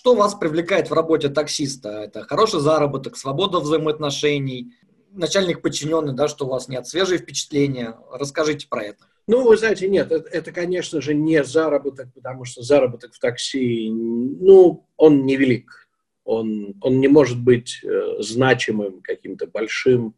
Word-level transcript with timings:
что 0.00 0.14
вас 0.14 0.34
привлекает 0.34 0.88
в 0.88 0.94
работе 0.94 1.28
таксиста? 1.28 1.90
Это 1.90 2.22
хороший 2.22 2.60
заработок, 2.60 3.18
свобода 3.18 3.60
взаимоотношений, 3.60 4.72
начальник 5.10 5.60
подчиненный, 5.60 6.14
да, 6.14 6.26
что 6.26 6.46
у 6.46 6.48
вас 6.48 6.68
нет, 6.68 6.86
свежие 6.86 7.18
впечатления. 7.18 7.98
Расскажите 8.10 8.66
про 8.66 8.82
это. 8.82 9.04
Ну, 9.26 9.46
вы 9.46 9.58
знаете, 9.58 9.90
нет, 9.90 10.10
это, 10.10 10.26
это, 10.30 10.52
конечно 10.52 11.02
же, 11.02 11.12
не 11.12 11.44
заработок, 11.44 12.14
потому 12.14 12.46
что 12.46 12.62
заработок 12.62 13.12
в 13.12 13.18
такси, 13.18 13.90
ну, 13.90 14.88
он 14.96 15.26
невелик. 15.26 15.86
Он, 16.24 16.76
он 16.80 16.98
не 16.98 17.08
может 17.08 17.38
быть 17.38 17.84
э, 17.84 18.22
значимым, 18.22 19.02
каким-то 19.02 19.48
большим. 19.48 20.14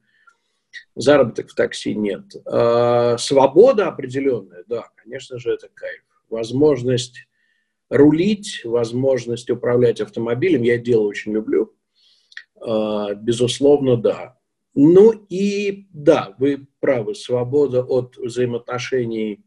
Заработок 0.94 1.50
в 1.50 1.56
такси 1.56 1.96
нет. 1.96 2.22
А, 2.46 3.18
свобода 3.18 3.88
определенная, 3.88 4.62
да, 4.68 4.90
конечно 4.94 5.40
же, 5.40 5.52
это 5.52 5.68
кайф. 5.74 6.02
Возможность 6.30 7.26
рулить, 7.92 8.62
возможность 8.64 9.50
управлять 9.50 10.00
автомобилем, 10.00 10.62
я 10.62 10.78
дело 10.78 11.02
очень 11.02 11.32
люблю. 11.32 11.74
А, 12.58 13.14
безусловно, 13.14 13.96
да. 13.96 14.38
Ну 14.74 15.12
и 15.28 15.86
да, 15.92 16.34
вы 16.38 16.66
правы, 16.80 17.14
свобода 17.14 17.82
от 17.82 18.16
взаимоотношений 18.16 19.44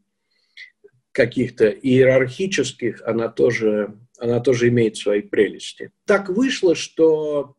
каких-то 1.10 1.68
иерархических, 1.68 3.02
она 3.04 3.28
тоже, 3.28 3.98
она 4.18 4.38
тоже 4.38 4.68
имеет 4.68 4.96
свои 4.96 5.22
прелести. 5.22 5.90
Так 6.04 6.28
вышло, 6.28 6.76
что 6.76 7.56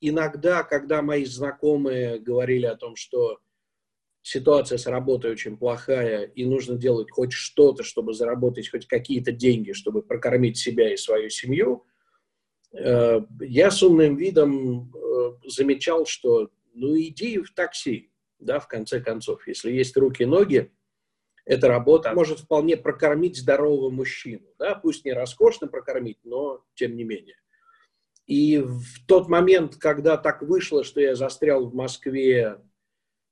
иногда, 0.00 0.64
когда 0.64 1.02
мои 1.02 1.24
знакомые 1.24 2.18
говорили 2.18 2.66
о 2.66 2.74
том, 2.74 2.96
что 2.96 3.38
ситуация 4.26 4.76
с 4.76 4.86
работой 4.86 5.30
очень 5.30 5.56
плохая, 5.56 6.24
и 6.24 6.44
нужно 6.44 6.76
делать 6.76 7.12
хоть 7.12 7.32
что-то, 7.32 7.84
чтобы 7.84 8.12
заработать 8.12 8.68
хоть 8.68 8.86
какие-то 8.88 9.30
деньги, 9.30 9.70
чтобы 9.70 10.02
прокормить 10.02 10.58
себя 10.58 10.92
и 10.92 10.96
свою 10.96 11.30
семью, 11.30 11.84
э, 12.72 13.20
я 13.40 13.70
с 13.70 13.80
умным 13.84 14.16
видом 14.16 14.92
э, 14.92 15.48
замечал, 15.48 16.06
что 16.06 16.50
ну 16.74 16.98
иди 16.98 17.38
в 17.38 17.54
такси, 17.54 18.10
да, 18.40 18.58
в 18.58 18.66
конце 18.66 19.00
концов. 19.00 19.46
Если 19.46 19.70
есть 19.70 19.96
руки 19.96 20.24
и 20.24 20.26
ноги, 20.26 20.72
эта 21.44 21.68
работа 21.68 22.12
может 22.12 22.40
вполне 22.40 22.76
прокормить 22.76 23.36
здорового 23.36 23.90
мужчину. 23.90 24.48
Да? 24.58 24.74
Пусть 24.74 25.04
не 25.04 25.12
роскошно 25.12 25.68
прокормить, 25.68 26.18
но 26.24 26.64
тем 26.74 26.96
не 26.96 27.04
менее. 27.04 27.36
И 28.26 28.58
в 28.58 29.06
тот 29.06 29.28
момент, 29.28 29.76
когда 29.76 30.16
так 30.16 30.42
вышло, 30.42 30.82
что 30.82 31.00
я 31.00 31.14
застрял 31.14 31.64
в 31.64 31.74
Москве 31.76 32.58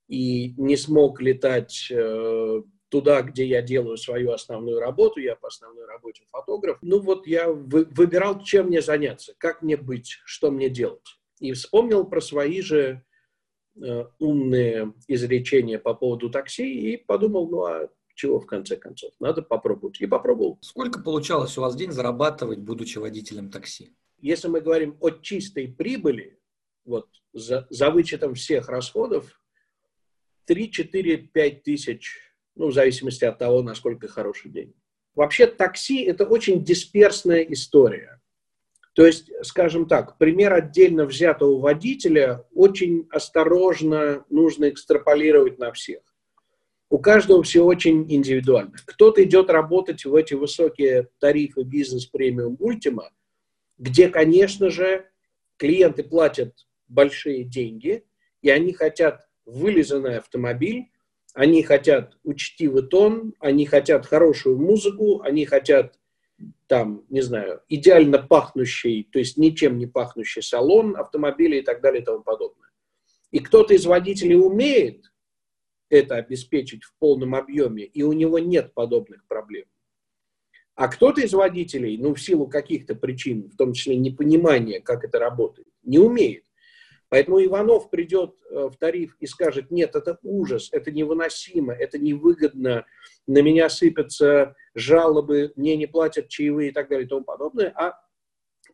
и 0.09 0.55
не 0.57 0.77
смог 0.77 1.21
летать 1.21 1.89
э, 1.91 2.63
туда, 2.89 3.23
где 3.23 3.47
я 3.47 3.63
делаю 3.63 3.97
свою 3.97 4.33
основную 4.33 4.81
работу, 4.81 5.21
я 5.21 5.37
по 5.37 5.49
основной 5.49 5.87
работе 5.87 6.25
фотограф, 6.31 6.79
ну 6.83 7.01
вот 7.01 7.27
я 7.27 7.49
вы, 7.51 7.85
выбирал, 7.85 8.43
чем 8.43 8.67
мне 8.67 8.81
заняться, 8.83 9.35
как 9.39 9.63
мне 9.63 9.77
быть, 9.77 10.19
что 10.25 10.51
мне 10.51 10.69
делать. 10.69 11.19
И 11.41 11.53
вспомнил 11.53 12.05
про 12.05 12.21
свои 12.21 12.61
же 12.61 13.03
Э, 13.83 14.05
умные 14.21 14.95
изречения 15.09 15.81
по 15.81 15.95
поводу 15.95 16.31
такси 16.31 16.93
и 16.93 16.97
подумал, 16.97 17.49
ну 17.49 17.65
а 17.65 17.89
чего 18.15 18.39
в 18.39 18.47
конце 18.47 18.77
концов, 18.77 19.13
надо 19.19 19.43
попробовать. 19.43 20.01
И 20.01 20.07
попробовал. 20.07 20.59
Сколько 20.61 21.01
получалось 21.01 21.59
у 21.59 21.61
вас 21.61 21.75
день 21.75 21.91
зарабатывать, 21.91 22.61
будучи 22.61 22.99
водителем 22.99 23.51
такси? 23.51 23.97
Если 24.21 24.47
мы 24.47 24.61
говорим 24.61 24.97
о 25.01 25.11
чистой 25.11 25.67
прибыли, 25.67 26.39
вот 26.85 27.09
за, 27.33 27.67
за 27.69 27.91
вычетом 27.91 28.35
всех 28.35 28.69
расходов, 28.69 29.43
3, 30.47 30.71
4, 30.71 31.17
5 31.17 31.63
тысяч, 31.63 32.19
ну, 32.55 32.69
в 32.69 32.75
зависимости 32.75 33.25
от 33.25 33.39
того, 33.39 33.63
насколько 33.63 34.09
хороший 34.09 34.51
день. 34.51 34.75
Вообще 35.15 35.47
такси– 35.47 36.03
это 36.05 36.25
очень 36.25 36.65
дисперсная 36.65 37.43
история. 37.43 38.21
То 38.95 39.05
есть, 39.07 39.31
скажем 39.43 39.87
так, 39.87 40.19
пример 40.19 40.53
отдельно 40.53 41.05
взятого 41.05 41.59
водителя 41.59 42.47
очень 42.53 43.09
осторожно 43.11 44.25
нужно 44.31 44.69
экстраполировать 44.69 45.59
на 45.59 45.73
всех. 45.73 46.03
У 46.91 46.99
каждого 46.99 47.43
все 47.43 47.65
очень 47.65 48.13
индивидуально. 48.13 48.75
Кто-то 48.87 49.25
идет 49.25 49.51
работать 49.51 50.05
в 50.05 50.15
эти 50.15 50.35
высокие 50.35 51.09
тарифы 51.19 51.63
бизнес 51.63 52.07
премиум 52.07 52.57
ультима, 52.61 53.11
где, 53.79 54.09
конечно 54.09 54.71
же, 54.71 55.09
клиенты 55.57 56.05
платят 56.05 56.55
большие 56.87 57.43
деньги, 57.43 58.05
и 58.43 58.51
они 58.51 58.73
хотят 58.73 59.27
вылизанный 59.47 60.19
автомобиль, 60.19 60.91
они 61.35 61.63
хотят 61.63 62.17
учтивый 62.23 62.87
тон, 62.87 63.35
они 63.41 63.67
хотят 63.67 64.07
хорошую 64.07 64.59
музыку, 64.59 65.21
они 65.23 65.45
хотят 65.47 65.99
там, 66.67 67.05
не 67.09 67.21
знаю, 67.21 67.63
идеально 67.69 68.19
пахнущий, 68.19 69.09
то 69.13 69.19
есть 69.19 69.37
ничем 69.37 69.79
не 69.79 69.87
пахнущий 69.87 70.43
салон 70.43 70.97
автомобиля 70.97 71.59
и 71.59 71.63
так 71.63 71.81
далее 71.81 72.03
и 72.03 72.05
тому 72.05 72.23
подобное. 72.23 72.71
И 73.31 73.41
кто-то 73.41 73.75
из 73.75 73.85
водителей 73.85 74.37
умеет 74.37 75.13
это 75.89 76.17
обеспечить 76.17 76.85
в 76.85 76.95
полном 76.99 77.35
объеме, 77.35 77.85
и 77.85 78.03
у 78.03 78.13
него 78.13 78.39
нет 78.39 78.75
подобных 78.75 79.27
проблем. 79.27 79.67
А 80.75 80.89
кто-то 80.89 81.21
из 81.21 81.33
водителей, 81.33 81.97
ну, 81.99 82.15
в 82.15 82.21
силу 82.21 82.49
каких-то 82.49 82.97
причин, 82.97 83.49
в 83.49 83.57
том 83.57 83.73
числе 83.73 83.97
непонимания, 83.97 84.81
как 84.81 85.05
это 85.05 85.19
работает, 85.19 85.69
не 85.83 85.99
умеет. 85.99 86.45
Поэтому 87.09 87.45
Иванов 87.45 87.91
придет 87.91 88.35
э, 88.51 88.69
в 88.73 88.77
тариф 88.77 89.17
и 89.21 89.27
скажет, 89.27 89.71
нет, 89.71 89.95
это 89.95 90.19
ужас, 90.23 90.69
это 90.73 90.91
невыносимо, 90.91 91.73
это 91.73 91.99
невыгодно, 91.99 92.87
на 93.27 93.43
меня 93.43 93.69
сыпятся 93.69 94.55
жалобы, 94.75 95.53
мне 95.57 95.77
не 95.77 95.87
платят 95.87 96.29
чаевые 96.29 96.71
и 96.71 96.73
так 96.73 96.89
далее 96.89 97.07
и 97.07 97.09
тому 97.09 97.25
подобное, 97.25 97.73
а 97.77 98.01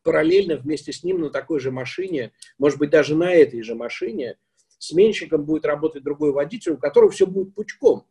параллельно 0.03 0.57
вместе 0.57 0.93
с 0.93 1.05
ним 1.05 1.21
на 1.21 1.31
такой 1.31 1.61
же 1.61 1.71
машине, 1.71 2.33
может 2.59 2.79
быть, 2.79 2.91
даже 2.91 3.15
на 3.15 3.33
этой 3.33 3.63
же 3.63 3.75
машине, 3.75 4.39
сменщиком 4.79 5.45
будет 5.45 5.67
работать 5.67 6.03
другой 6.03 6.33
водитель, 6.33 6.73
у 6.73 6.79
которого 6.79 7.11
все 7.11 7.27
будет 7.27 7.55
пучком, 7.55 8.07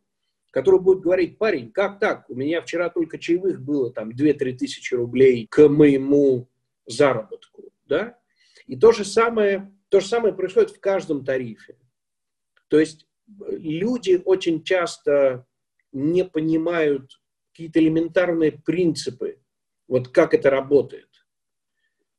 который 0.50 0.80
будет 0.80 1.00
говорить, 1.00 1.38
парень, 1.38 1.72
как 1.72 1.98
так, 1.98 2.28
у 2.30 2.34
меня 2.34 2.60
вчера 2.60 2.88
только 2.90 3.18
чаевых 3.18 3.60
было 3.60 3.92
там 3.92 4.10
2-3 4.10 4.56
тысячи 4.56 4.94
рублей 4.94 5.46
к 5.50 5.68
моему 5.68 6.48
заработку, 6.86 7.72
да? 7.86 8.18
И 8.66 8.76
то 8.76 8.92
же 8.92 9.04
самое 9.04 9.72
то 9.90 10.00
же 10.00 10.06
самое 10.06 10.32
происходит 10.32 10.70
в 10.70 10.80
каждом 10.80 11.24
тарифе. 11.24 11.76
То 12.68 12.78
есть 12.78 13.06
э, 13.28 13.56
люди 13.56 14.22
очень 14.24 14.62
часто 14.62 15.46
не 15.92 16.24
понимают 16.24 17.20
какие-то 17.50 17.80
элементарные 17.80 18.52
принципы, 18.52 19.40
вот 19.88 20.08
как 20.08 20.32
это 20.32 20.48
работает. 20.48 21.08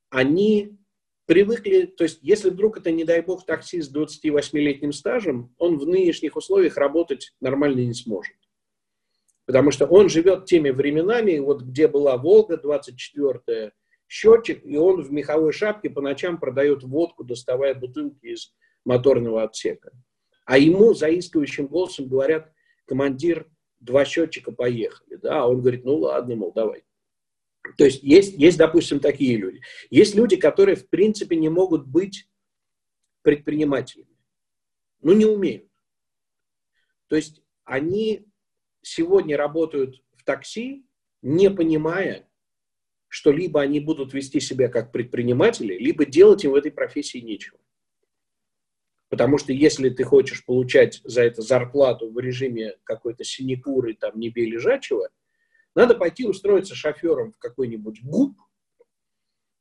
Они 0.09 0.77
привыкли, 1.25 1.85
то 1.85 2.03
есть 2.03 2.19
если 2.21 2.49
вдруг 2.49 2.77
это, 2.77 2.91
не 2.91 3.05
дай 3.05 3.21
бог, 3.21 3.45
таксист 3.45 3.91
с 3.91 3.95
28-летним 3.95 4.91
стажем, 4.91 5.55
он 5.57 5.77
в 5.77 5.87
нынешних 5.87 6.35
условиях 6.35 6.75
работать 6.75 7.33
нормально 7.39 7.79
не 7.79 7.93
сможет. 7.93 8.35
Потому 9.45 9.71
что 9.71 9.85
он 9.85 10.09
живет 10.09 10.45
теми 10.45 10.69
временами, 10.69 11.39
вот 11.39 11.61
где 11.61 11.87
была 11.87 12.17
Волга 12.17 12.57
24 12.57 13.71
счетчик, 14.11 14.65
и 14.65 14.75
он 14.75 15.01
в 15.01 15.11
меховой 15.13 15.53
шапке 15.53 15.89
по 15.89 16.01
ночам 16.01 16.37
продает 16.37 16.83
водку, 16.83 17.23
доставая 17.23 17.73
бутылки 17.73 18.25
из 18.25 18.53
моторного 18.83 19.43
отсека. 19.43 19.93
А 20.43 20.57
ему 20.57 20.93
заискивающим 20.93 21.67
голосом 21.67 22.09
говорят, 22.09 22.51
командир, 22.83 23.49
два 23.79 24.03
счетчика 24.03 24.51
поехали. 24.51 25.15
Да? 25.15 25.43
А 25.43 25.47
он 25.47 25.61
говорит, 25.61 25.85
ну 25.85 25.95
ладно, 25.95 26.35
мол, 26.35 26.51
давай. 26.51 26.83
То 27.77 27.85
есть 27.85 28.03
есть, 28.03 28.33
есть, 28.33 28.57
допустим, 28.57 28.99
такие 28.99 29.37
люди. 29.37 29.61
Есть 29.89 30.13
люди, 30.13 30.35
которые, 30.35 30.75
в 30.75 30.89
принципе, 30.89 31.37
не 31.37 31.47
могут 31.47 31.87
быть 31.87 32.29
предпринимателями. 33.21 34.17
Ну, 35.01 35.13
не 35.13 35.25
умеют. 35.25 35.69
То 37.07 37.15
есть 37.15 37.41
они 37.63 38.27
сегодня 38.81 39.37
работают 39.37 40.03
в 40.17 40.25
такси, 40.25 40.85
не 41.21 41.49
понимая, 41.49 42.27
что 43.11 43.33
либо 43.33 43.59
они 43.59 43.81
будут 43.81 44.13
вести 44.13 44.39
себя 44.39 44.69
как 44.69 44.93
предприниматели, 44.93 45.77
либо 45.77 46.05
делать 46.05 46.45
им 46.45 46.51
в 46.51 46.55
этой 46.55 46.71
профессии 46.71 47.17
нечего. 47.17 47.59
Потому 49.09 49.37
что 49.37 49.51
если 49.51 49.89
ты 49.89 50.05
хочешь 50.05 50.45
получать 50.45 51.01
за 51.03 51.23
это 51.23 51.41
зарплату 51.41 52.09
в 52.09 52.17
режиме 52.19 52.77
какой-то 52.85 53.25
синекуры, 53.25 53.95
там, 53.95 54.17
не 54.17 54.29
бей 54.29 54.49
лежачего, 54.49 55.09
надо 55.75 55.95
пойти 55.95 56.25
устроиться 56.25 56.73
шофером 56.73 57.33
в 57.33 57.37
какой-нибудь 57.37 58.01
ГУП, 58.01 58.37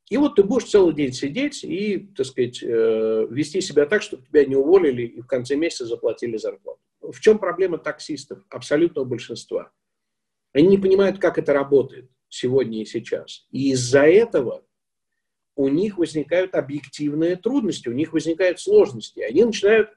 и 0.09 0.15
вот 0.15 0.35
ты 0.35 0.43
будешь 0.43 0.69
целый 0.69 0.95
день 0.95 1.11
сидеть 1.11 1.65
и, 1.65 2.09
так 2.15 2.27
сказать, 2.27 2.63
э, 2.63 3.27
вести 3.29 3.59
себя 3.59 3.85
так, 3.85 4.01
чтобы 4.01 4.25
тебя 4.25 4.45
не 4.45 4.55
уволили 4.55 5.03
и 5.03 5.19
в 5.19 5.27
конце 5.27 5.57
месяца 5.57 5.85
заплатили 5.85 6.37
зарплату. 6.37 6.79
В 7.01 7.19
чем 7.19 7.37
проблема 7.37 7.79
таксистов, 7.79 8.45
абсолютного 8.49 9.03
большинства? 9.03 9.73
Они 10.53 10.69
не 10.69 10.77
понимают, 10.77 11.19
как 11.19 11.37
это 11.37 11.51
работает 11.51 12.09
сегодня 12.31 12.81
и 12.81 12.85
сейчас. 12.85 13.45
И 13.51 13.71
из-за 13.71 14.03
этого 14.03 14.63
у 15.55 15.67
них 15.67 15.97
возникают 15.97 16.55
объективные 16.55 17.35
трудности, 17.35 17.89
у 17.89 17.93
них 17.93 18.13
возникают 18.13 18.59
сложности. 18.59 19.19
Они 19.19 19.43
начинают 19.43 19.89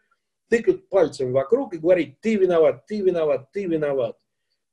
тыкать 0.49 0.89
пальцем 0.89 1.33
вокруг 1.33 1.75
и 1.75 1.79
говорить, 1.79 2.21
ты 2.21 2.35
виноват, 2.35 2.87
ты 2.87 3.01
виноват, 3.01 3.51
ты 3.53 3.65
виноват. 3.65 4.19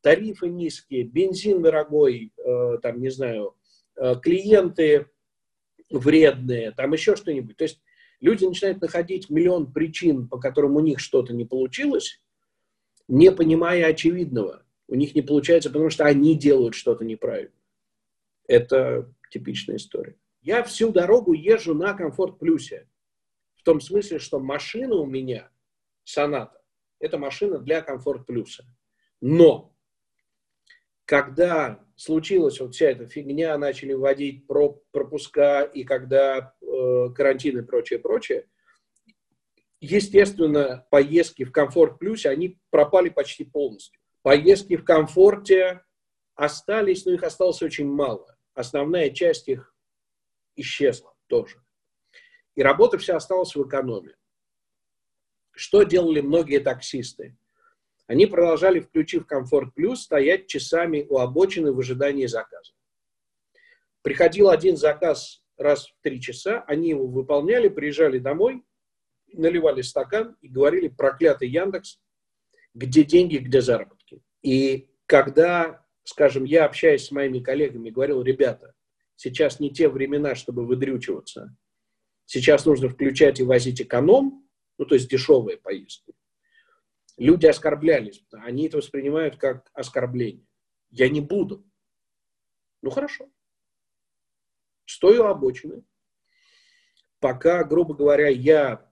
Тарифы 0.01 0.49
низкие, 0.49 1.03
бензин 1.03 1.61
дорогой, 1.61 2.33
э, 2.35 2.77
там, 2.81 2.99
не 2.99 3.09
знаю, 3.09 3.55
э, 3.95 4.15
клиенты 4.21 5.07
вредные, 5.91 6.71
там 6.71 6.91
еще 6.93 7.15
что-нибудь. 7.15 7.57
То 7.57 7.65
есть 7.65 7.79
люди 8.19 8.43
начинают 8.43 8.81
находить 8.81 9.29
миллион 9.29 9.71
причин, 9.71 10.27
по 10.27 10.39
которым 10.39 10.75
у 10.75 10.79
них 10.79 10.99
что-то 10.99 11.33
не 11.33 11.45
получилось, 11.45 12.19
не 13.07 13.31
понимая 13.31 13.85
очевидного. 13.85 14.65
У 14.91 14.95
них 14.95 15.15
не 15.15 15.21
получается, 15.21 15.69
потому 15.69 15.89
что 15.89 16.03
они 16.03 16.37
делают 16.37 16.75
что-то 16.75 17.05
неправильно. 17.05 17.55
Это 18.45 19.09
типичная 19.31 19.77
история. 19.77 20.17
Я 20.41 20.63
всю 20.63 20.91
дорогу 20.91 21.31
езжу 21.31 21.73
на 21.73 21.93
комфорт 21.93 22.37
плюсе. 22.39 22.89
В 23.55 23.63
том 23.63 23.79
смысле, 23.79 24.19
что 24.19 24.41
машина 24.41 24.95
у 24.95 25.05
меня, 25.05 25.49
Соната, 26.03 26.61
это 26.99 27.17
машина 27.17 27.59
для 27.59 27.81
комфорт 27.81 28.25
плюса. 28.25 28.65
Но 29.21 29.73
когда 31.05 31.85
случилась 31.95 32.59
вот 32.59 32.75
вся 32.75 32.89
эта 32.89 33.07
фигня, 33.07 33.57
начали 33.57 33.93
вводить 33.93 34.45
пропуска, 34.45 35.61
и 35.61 35.85
когда 35.85 36.53
э, 36.61 37.09
карантин 37.15 37.59
и 37.59 37.61
прочее, 37.61 37.99
прочее, 37.99 38.49
естественно, 39.79 40.85
поездки 40.91 41.45
в 41.45 41.53
комфорт 41.53 41.97
плюсе, 41.97 42.27
они 42.27 42.59
пропали 42.71 43.07
почти 43.07 43.45
полностью. 43.45 44.00
Поездки 44.21 44.77
в 44.77 44.83
комфорте 44.83 45.83
остались, 46.35 47.05
но 47.05 47.13
их 47.13 47.23
осталось 47.23 47.61
очень 47.61 47.87
мало. 47.87 48.37
Основная 48.53 49.09
часть 49.09 49.47
их 49.47 49.73
исчезла 50.55 51.15
тоже. 51.27 51.61
И 52.55 52.61
работа 52.61 52.97
вся 52.97 53.15
осталась 53.15 53.55
в 53.55 53.67
экономе. 53.67 54.15
Что 55.51 55.83
делали 55.83 56.21
многие 56.21 56.59
таксисты? 56.59 57.37
Они 58.07 58.25
продолжали, 58.25 58.79
включив 58.79 59.25
комфорт 59.25 59.73
плюс, 59.73 60.03
стоять 60.03 60.47
часами 60.47 61.05
у 61.09 61.17
обочины 61.17 61.71
в 61.71 61.79
ожидании 61.79 62.25
заказа. 62.25 62.73
Приходил 64.01 64.49
один 64.49 64.77
заказ 64.77 65.43
раз 65.57 65.87
в 65.87 65.95
три 66.01 66.19
часа, 66.19 66.63
они 66.67 66.89
его 66.89 67.07
выполняли, 67.07 67.69
приезжали 67.69 68.19
домой, 68.19 68.63
наливали 69.31 69.81
стакан 69.81 70.35
и 70.41 70.47
говорили, 70.47 70.87
проклятый 70.89 71.49
Яндекс, 71.49 71.99
где 72.73 73.03
деньги, 73.03 73.37
где 73.37 73.61
заработки. 73.61 74.00
И 74.41 74.89
когда, 75.05 75.85
скажем, 76.03 76.43
я 76.43 76.65
общаюсь 76.65 77.05
с 77.05 77.11
моими 77.11 77.39
коллегами, 77.39 77.89
говорил, 77.89 78.21
ребята, 78.21 78.73
сейчас 79.15 79.59
не 79.59 79.69
те 79.69 79.87
времена, 79.87 80.35
чтобы 80.35 80.65
выдрючиваться. 80.65 81.55
Сейчас 82.25 82.65
нужно 82.65 82.89
включать 82.89 83.39
и 83.39 83.43
возить 83.43 83.81
эконом, 83.81 84.47
ну, 84.77 84.85
то 84.85 84.95
есть 84.95 85.09
дешевые 85.09 85.57
поездки. 85.57 86.13
Люди 87.17 87.45
оскорблялись, 87.45 88.25
они 88.31 88.67
это 88.67 88.77
воспринимают 88.77 89.37
как 89.37 89.69
оскорбление. 89.73 90.47
Я 90.89 91.09
не 91.09 91.21
буду. 91.21 91.63
Ну, 92.81 92.89
хорошо. 92.89 93.29
Стою 94.85 95.25
обочины, 95.25 95.83
пока, 97.19 97.63
грубо 97.63 97.93
говоря, 97.93 98.27
я 98.27 98.89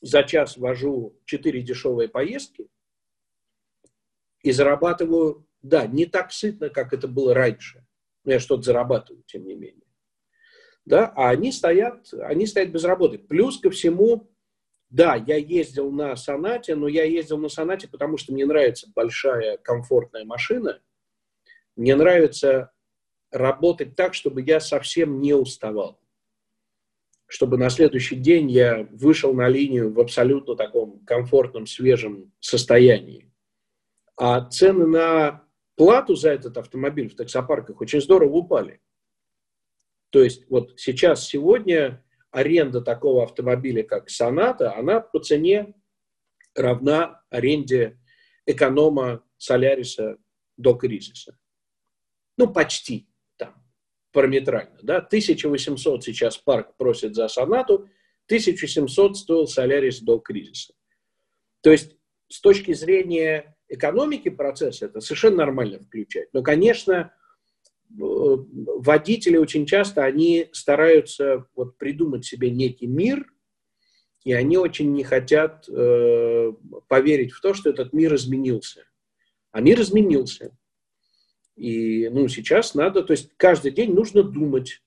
за 0.00 0.22
час 0.22 0.56
вожу 0.56 1.18
4 1.24 1.62
дешевые 1.62 2.08
поездки 2.08 2.68
и 4.42 4.52
зарабатываю, 4.52 5.46
да, 5.62 5.86
не 5.86 6.06
так 6.06 6.32
сытно, 6.32 6.68
как 6.68 6.92
это 6.92 7.08
было 7.08 7.34
раньше. 7.34 7.84
Но 8.24 8.32
я 8.32 8.40
что-то 8.40 8.62
зарабатываю, 8.62 9.22
тем 9.26 9.46
не 9.46 9.54
менее. 9.54 9.82
Да, 10.84 11.12
а 11.16 11.30
они 11.30 11.52
стоят, 11.52 12.12
они 12.22 12.46
стоят 12.46 12.70
без 12.70 12.84
работы. 12.84 13.18
Плюс 13.18 13.60
ко 13.60 13.70
всему, 13.70 14.30
да, 14.90 15.14
я 15.14 15.36
ездил 15.36 15.92
на 15.92 16.16
Сонате, 16.16 16.74
но 16.74 16.88
я 16.88 17.04
ездил 17.04 17.38
на 17.38 17.48
Сонате, 17.48 17.88
потому 17.88 18.16
что 18.16 18.32
мне 18.32 18.44
нравится 18.44 18.90
большая 18.94 19.58
комфортная 19.58 20.24
машина. 20.24 20.80
Мне 21.76 21.94
нравится 21.94 22.72
работать 23.30 23.96
так, 23.96 24.14
чтобы 24.14 24.42
я 24.42 24.60
совсем 24.60 25.20
не 25.20 25.34
уставал. 25.34 26.00
Чтобы 27.26 27.56
на 27.56 27.70
следующий 27.70 28.16
день 28.16 28.50
я 28.50 28.86
вышел 28.90 29.32
на 29.32 29.48
линию 29.48 29.90
в 29.90 29.98
абсолютно 30.00 30.54
таком 30.54 30.98
комфортном, 31.06 31.66
свежем 31.66 32.32
состоянии. 32.40 33.31
А 34.16 34.48
цены 34.48 34.86
на 34.86 35.44
плату 35.76 36.14
за 36.14 36.30
этот 36.30 36.56
автомобиль 36.58 37.08
в 37.08 37.16
таксопарках 37.16 37.80
очень 37.80 38.00
здорово 38.00 38.36
упали. 38.36 38.80
То 40.10 40.22
есть 40.22 40.48
вот 40.50 40.78
сейчас, 40.78 41.26
сегодня 41.26 42.04
аренда 42.30 42.80
такого 42.80 43.22
автомобиля, 43.22 43.82
как 43.82 44.10
Соната, 44.10 44.76
она 44.76 45.00
по 45.00 45.18
цене 45.20 45.74
равна 46.54 47.22
аренде 47.30 47.98
эконома 48.46 49.24
Соляриса 49.38 50.18
до 50.56 50.74
кризиса. 50.74 51.38
Ну, 52.36 52.52
почти 52.52 53.08
там, 53.36 53.54
параметрально. 54.12 54.78
Да? 54.82 54.98
1800 54.98 56.04
сейчас 56.04 56.36
парк 56.36 56.76
просит 56.76 57.14
за 57.14 57.28
Сонату, 57.28 57.88
1700 58.26 59.16
стоил 59.16 59.46
Солярис 59.46 60.00
до 60.00 60.18
кризиса. 60.18 60.74
То 61.60 61.70
есть 61.70 61.96
с 62.28 62.40
точки 62.40 62.72
зрения 62.72 63.51
экономики 63.72 64.28
процесса 64.28 64.86
это 64.86 65.00
совершенно 65.00 65.38
нормально 65.38 65.80
включать. 65.80 66.28
Но, 66.32 66.42
конечно, 66.42 67.12
водители 67.88 69.36
очень 69.36 69.66
часто, 69.66 70.04
они 70.04 70.48
стараются 70.52 71.46
вот 71.56 71.78
придумать 71.78 72.24
себе 72.24 72.50
некий 72.50 72.86
мир, 72.86 73.26
и 74.24 74.32
они 74.34 74.56
очень 74.56 74.92
не 74.92 75.02
хотят 75.02 75.68
э, 75.68 76.52
поверить 76.86 77.32
в 77.32 77.40
то, 77.40 77.54
что 77.54 77.70
этот 77.70 77.92
мир 77.92 78.14
изменился. 78.14 78.84
А 79.50 79.60
мир 79.60 79.80
изменился. 79.80 80.56
И 81.56 82.08
ну, 82.08 82.28
сейчас 82.28 82.74
надо, 82.74 83.02
то 83.02 83.12
есть 83.12 83.30
каждый 83.36 83.72
день 83.72 83.92
нужно 83.92 84.22
думать, 84.22 84.82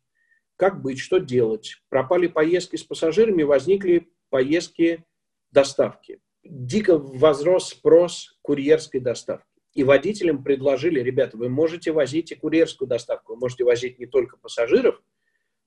как 0.56 0.82
быть, 0.82 1.00
что 1.00 1.18
делать. 1.18 1.82
Пропали 1.90 2.28
поездки 2.28 2.76
с 2.76 2.84
пассажирами, 2.84 3.44
возникли 3.44 4.08
поездки 4.30 5.04
доставки. 5.52 6.20
Дико 6.46 6.98
возрос 6.98 7.70
спрос 7.70 8.38
курьерской 8.44 9.00
доставки. 9.00 9.48
И 9.74 9.84
водителям 9.84 10.44
предложили, 10.44 11.02
ребята, 11.02 11.38
вы 11.38 11.50
можете 11.50 11.92
возить 11.92 12.32
и 12.32 12.36
курьерскую 12.36 12.88
доставку, 12.88 13.34
вы 13.34 13.40
можете 13.40 13.66
возить 13.66 14.00
не 14.00 14.06
только 14.06 14.38
пассажиров, 14.38 15.02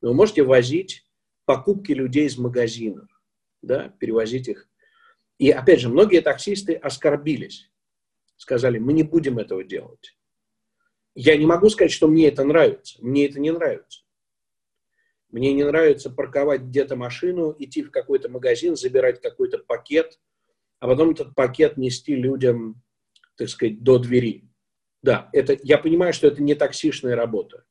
но 0.01 0.11
вы 0.11 0.15
можете 0.15 0.45
возить 0.45 1.05
покупки 1.45 1.93
людей 1.93 2.27
из 2.27 2.39
магазинов, 2.39 3.09
да, 3.61 3.89
перевозить 3.99 4.49
их. 4.49 4.69
И 5.39 5.51
опять 5.51 5.81
же, 5.81 5.89
многие 5.89 6.21
таксисты 6.21 6.75
оскорбились, 6.75 7.71
сказали, 8.37 8.79
мы 8.79 8.93
не 8.93 9.03
будем 9.03 9.39
этого 9.39 9.65
делать. 9.65 10.17
Я 11.15 11.37
не 11.37 11.47
могу 11.47 11.69
сказать, 11.69 11.91
что 11.91 12.07
мне 12.07 12.29
это 12.29 12.45
нравится. 12.45 12.97
Мне 13.05 13.27
это 13.27 13.41
не 13.41 13.51
нравится. 13.51 14.05
Мне 15.31 15.53
не 15.53 15.65
нравится 15.65 16.11
парковать 16.11 16.63
где-то 16.63 16.97
машину, 16.97 17.55
идти 17.59 17.83
в 17.83 17.91
какой-то 17.91 18.29
магазин, 18.29 18.77
забирать 18.77 19.21
какой-то 19.21 19.59
пакет, 19.59 20.19
а 20.81 20.87
потом 20.87 21.11
этот 21.11 21.35
пакет 21.35 21.77
нести 21.77 22.15
людям 22.15 22.83
так 23.39 23.49
сказать, 23.49 23.83
до 23.83 23.99
двери. 23.99 24.51
Да, 25.01 25.31
это, 25.33 25.57
я 25.63 25.79
понимаю, 25.79 26.13
что 26.13 26.27
это 26.27 26.43
не 26.43 26.57
таксишная 26.57 27.15
работа. 27.15 27.65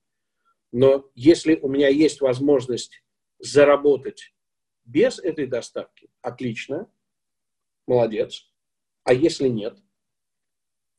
Но 0.72 1.12
если 1.14 1.56
у 1.56 1.68
меня 1.68 1.90
есть 1.90 2.22
возможность 2.22 3.04
заработать 3.38 4.34
без 4.86 5.20
этой 5.20 5.46
доставки, 5.46 6.10
отлично, 6.22 6.90
молодец. 7.86 8.50
А 9.04 9.14
если 9.14 9.50
нет? 9.50 9.78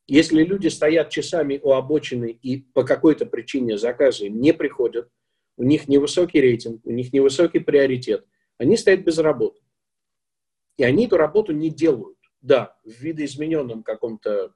Если 0.07 0.43
люди 0.43 0.69
стоят 0.69 1.11
часами 1.11 1.59
у 1.63 1.73
обочины 1.73 2.31
и 2.31 2.59
по 2.59 2.85
какой-то 2.85 3.27
причине 3.27 3.79
заказы 3.79 4.29
не 4.29 4.53
приходят, 4.53 5.11
у 5.57 5.65
них 5.65 5.89
невысокий 5.89 6.41
рейтинг, 6.41 6.85
у 6.87 6.91
них 6.91 7.13
невысокий 7.13 7.59
приоритет, 7.59 8.27
они 8.59 8.77
стоят 8.77 9.01
без 9.01 9.19
работы. 9.19 9.61
И 10.79 10.85
они 10.85 11.07
эту 11.07 11.19
работу 11.19 11.53
не 11.53 11.71
делают. 11.71 12.17
Да, 12.41 12.77
в 12.85 12.91
видоизмененном 12.91 13.83
каком-то 13.83 14.55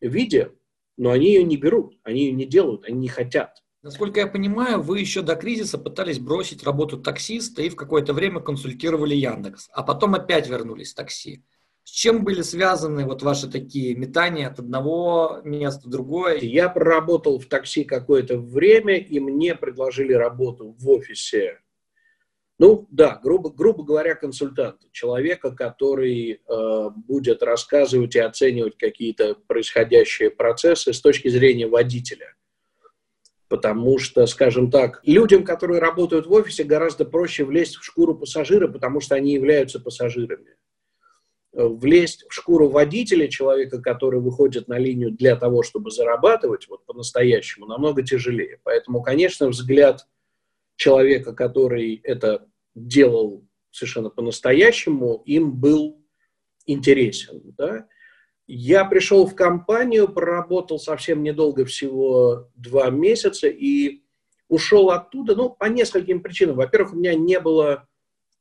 виде, 0.00 0.52
но 0.96 1.10
они 1.10 1.26
ее 1.26 1.42
не 1.42 1.56
берут, 1.56 1.98
они 2.04 2.26
ее 2.26 2.32
не 2.32 2.46
делают, 2.46 2.84
они 2.84 2.98
не 2.98 3.08
хотят. 3.08 3.62
Насколько 3.82 4.20
я 4.20 4.26
понимаю, 4.28 4.80
вы 4.80 5.00
еще 5.00 5.22
до 5.22 5.34
кризиса 5.34 5.76
пытались 5.76 6.20
бросить 6.20 6.62
работу 6.62 6.98
таксиста 6.98 7.62
и 7.62 7.68
в 7.68 7.76
какое-то 7.76 8.14
время 8.14 8.40
консультировали 8.40 9.14
Яндекс, 9.14 9.68
а 9.72 9.82
потом 9.82 10.14
опять 10.14 10.48
вернулись 10.48 10.92
в 10.92 10.96
такси. 10.96 11.44
С 11.82 11.90
чем 11.90 12.24
были 12.24 12.42
связаны 12.42 13.04
вот 13.04 13.22
ваши 13.22 13.48
такие 13.48 13.94
метания 13.94 14.48
от 14.48 14.58
одного 14.58 15.40
места 15.44 15.86
в 15.86 15.90
другое? 15.90 16.38
Я 16.38 16.68
проработал 16.68 17.38
в 17.38 17.46
такси 17.46 17.84
какое-то 17.84 18.38
время, 18.38 18.98
и 18.98 19.20
мне 19.20 19.54
предложили 19.54 20.12
работу 20.12 20.74
в 20.78 20.88
офисе 20.88 21.60
ну 22.58 22.86
да, 22.90 23.20
грубо, 23.22 23.50
грубо 23.50 23.84
говоря, 23.84 24.14
консультант, 24.14 24.80
человека, 24.90 25.50
который 25.50 26.40
э, 26.40 26.90
будет 26.94 27.42
рассказывать 27.42 28.16
и 28.16 28.18
оценивать 28.18 28.78
какие-то 28.78 29.34
происходящие 29.46 30.30
процессы 30.30 30.94
с 30.94 31.00
точки 31.00 31.28
зрения 31.28 31.66
водителя. 31.66 32.34
Потому 33.48 33.98
что, 33.98 34.26
скажем 34.26 34.70
так, 34.70 35.02
людям, 35.04 35.44
которые 35.44 35.80
работают 35.80 36.26
в 36.26 36.32
офисе, 36.32 36.64
гораздо 36.64 37.04
проще 37.04 37.44
влезть 37.44 37.76
в 37.76 37.84
шкуру 37.84 38.14
пассажира, 38.14 38.68
потому 38.68 39.00
что 39.00 39.14
они 39.14 39.34
являются 39.34 39.78
пассажирами. 39.78 40.56
Влезть 41.52 42.24
в 42.28 42.32
шкуру 42.32 42.68
водителя, 42.68 43.28
человека, 43.28 43.80
который 43.80 44.20
выходит 44.20 44.66
на 44.66 44.78
линию 44.78 45.10
для 45.10 45.36
того, 45.36 45.62
чтобы 45.62 45.90
зарабатывать, 45.90 46.68
вот 46.68 46.84
по-настоящему, 46.86 47.66
намного 47.66 48.02
тяжелее. 48.02 48.60
Поэтому, 48.64 49.02
конечно, 49.02 49.48
взгляд 49.48 50.06
человека, 50.76 51.34
который 51.34 52.00
это 52.04 52.48
делал 52.74 53.44
совершенно 53.70 54.10
по-настоящему, 54.10 55.22
им 55.26 55.52
был 55.52 56.02
интересен. 56.66 57.42
Да? 57.56 57.86
Я 58.46 58.84
пришел 58.84 59.26
в 59.26 59.34
компанию, 59.34 60.08
проработал 60.08 60.78
совсем 60.78 61.22
недолго, 61.22 61.64
всего 61.64 62.48
два 62.54 62.90
месяца, 62.90 63.48
и 63.48 64.02
ушел 64.48 64.90
оттуда, 64.90 65.34
ну, 65.34 65.50
по 65.50 65.66
нескольким 65.66 66.22
причинам. 66.22 66.56
Во-первых, 66.56 66.94
у 66.94 66.96
меня 66.96 67.14
не 67.14 67.40
было 67.40 67.88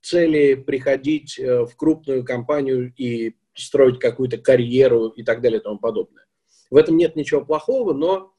цели 0.02 0.54
приходить 0.54 1.40
э, 1.40 1.66
в 1.66 1.76
крупную 1.76 2.24
компанию 2.24 2.94
и 2.96 3.36
строить 3.56 4.00
какую-то 4.00 4.38
карьеру 4.38 5.08
и 5.08 5.24
так 5.24 5.42
далее 5.42 5.60
и 5.60 5.64
тому 5.64 5.80
подобное. 5.80 6.26
В 6.70 6.78
этом 6.78 6.98
нет 6.98 7.16
ничего 7.16 7.44
плохого, 7.44 7.94
но, 7.94 8.34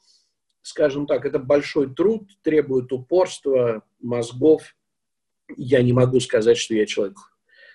скажем 0.67 1.07
так, 1.07 1.25
это 1.25 1.39
большой 1.39 1.95
труд, 1.95 2.29
требует 2.43 2.93
упорства, 2.93 3.85
мозгов. 4.01 4.75
Я 5.57 5.81
не 5.81 5.93
могу 5.93 6.19
сказать, 6.19 6.59
что 6.59 6.75
я 6.75 6.87
человек, 6.87 7.17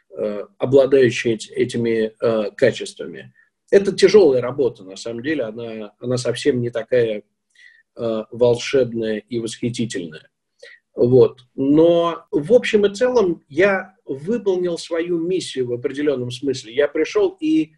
э, 0.10 0.46
обладающий 0.58 1.36
этими 1.36 2.12
э, 2.20 2.52
качествами. 2.52 3.34
Это 3.72 3.96
тяжелая 3.96 4.42
работа, 4.42 4.84
на 4.84 4.98
самом 4.98 5.24
деле, 5.24 5.46
она, 5.46 5.94
она 6.00 6.18
совсем 6.18 6.60
не 6.60 6.70
такая 6.70 7.24
э, 7.96 8.24
волшебная 8.30 9.20
и 9.20 9.40
восхитительная. 9.40 10.30
Вот. 10.94 11.46
Но 11.56 12.26
в 12.30 12.52
общем 12.52 12.86
и 12.86 12.94
целом 12.94 13.42
я 13.48 13.96
выполнил 14.04 14.78
свою 14.78 15.18
миссию 15.18 15.68
в 15.68 15.74
определенном 15.74 16.30
смысле. 16.30 16.76
Я 16.76 16.90
пришел 16.90 17.38
и 17.40 17.72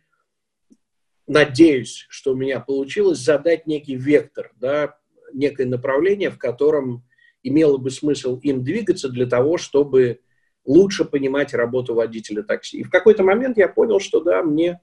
надеюсь, 1.28 2.08
что 2.10 2.34
у 2.34 2.36
меня 2.36 2.60
получилось 2.60 3.20
задать 3.20 3.68
некий 3.68 3.96
вектор, 3.96 4.52
да, 4.56 4.98
некое 5.34 5.66
направление, 5.66 6.30
в 6.30 6.38
котором 6.38 7.04
имело 7.44 7.78
бы 7.78 7.90
смысл 7.92 8.38
им 8.38 8.64
двигаться 8.64 9.10
для 9.10 9.26
того, 9.26 9.58
чтобы 9.58 10.20
лучше 10.66 11.04
понимать 11.06 11.54
работу 11.54 11.94
водителя 11.94 12.44
такси. 12.44 12.80
И 12.80 12.84
в 12.84 12.90
какой-то 12.90 13.24
момент 13.24 13.58
я 13.58 13.68
понял, 13.68 14.00
что 14.00 14.22
да, 14.22 14.44
мне 14.44 14.80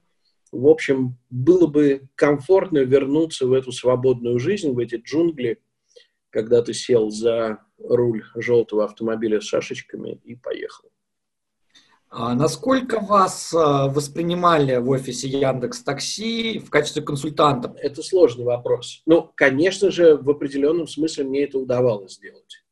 в 0.51 0.67
общем, 0.67 1.17
было 1.29 1.67
бы 1.67 2.09
комфортно 2.15 2.79
вернуться 2.79 3.47
в 3.47 3.53
эту 3.53 3.71
свободную 3.71 4.37
жизнь, 4.39 4.71
в 4.71 4.79
эти 4.79 4.95
джунгли, 4.95 5.61
когда 6.29 6.61
ты 6.61 6.73
сел 6.73 7.09
за 7.09 7.59
руль 7.77 8.23
желтого 8.35 8.83
автомобиля 8.83 9.39
с 9.39 9.45
шашечками 9.45 10.19
и 10.23 10.35
поехал. 10.35 10.89
А 12.13 12.35
насколько 12.35 12.99
вас 12.99 13.53
а, 13.53 13.87
воспринимали 13.87 14.75
в 14.75 14.89
офисе 14.89 15.29
Яндекс 15.29 15.81
Такси 15.81 16.59
в 16.59 16.69
качестве 16.69 17.01
консультанта? 17.01 17.73
Это 17.77 18.03
сложный 18.03 18.43
вопрос. 18.43 19.01
Ну, 19.05 19.31
конечно 19.33 19.91
же, 19.91 20.17
в 20.17 20.29
определенном 20.29 20.87
смысле 20.87 21.23
мне 21.23 21.45
это 21.45 21.57
удавалось 21.57 22.15
сделать. 22.15 22.65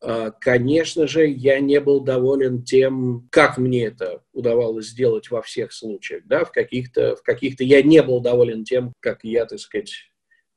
А, 0.00 0.30
конечно 0.30 1.06
же, 1.06 1.26
я 1.26 1.60
не 1.60 1.78
был 1.78 2.00
доволен 2.00 2.62
тем, 2.64 3.28
как 3.30 3.58
мне 3.58 3.84
это 3.84 4.22
удавалось 4.32 4.86
сделать 4.86 5.30
во 5.30 5.42
всех 5.42 5.70
случаях. 5.70 6.22
Да? 6.24 6.46
В 6.46 6.52
каких-то 6.52 7.16
в 7.16 7.22
каких 7.22 7.60
я 7.60 7.82
не 7.82 8.02
был 8.02 8.20
доволен 8.20 8.64
тем, 8.64 8.94
как 9.00 9.24
я, 9.24 9.44
так 9.44 9.58
сказать, 9.58 9.92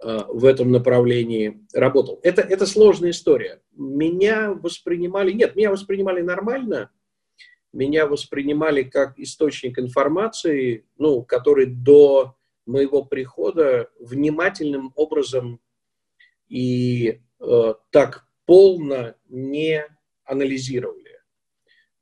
в 0.02 0.46
этом 0.46 0.72
направлении 0.72 1.66
работал. 1.74 2.22
Это, 2.24 2.42
это 2.42 2.66
сложная 2.68 3.10
история. 3.10 3.62
Меня 3.74 4.54
воспринимали... 4.54 5.34
Нет, 5.34 5.58
меня 5.58 5.72
воспринимали 5.72 6.22
нормально. 6.22 6.90
Меня 7.76 8.08
воспринимали 8.08 8.84
как 8.84 9.20
источник 9.20 9.78
информации, 9.78 10.86
ну, 10.98 11.24
который 11.24 11.66
до 11.66 12.38
моего 12.66 13.04
прихода 13.04 13.90
внимательным 14.00 14.94
образом 14.96 15.60
и 16.48 17.20
э, 17.42 17.74
так 17.90 18.26
полно 18.46 19.16
не 19.28 19.86
анализировали. 20.24 21.20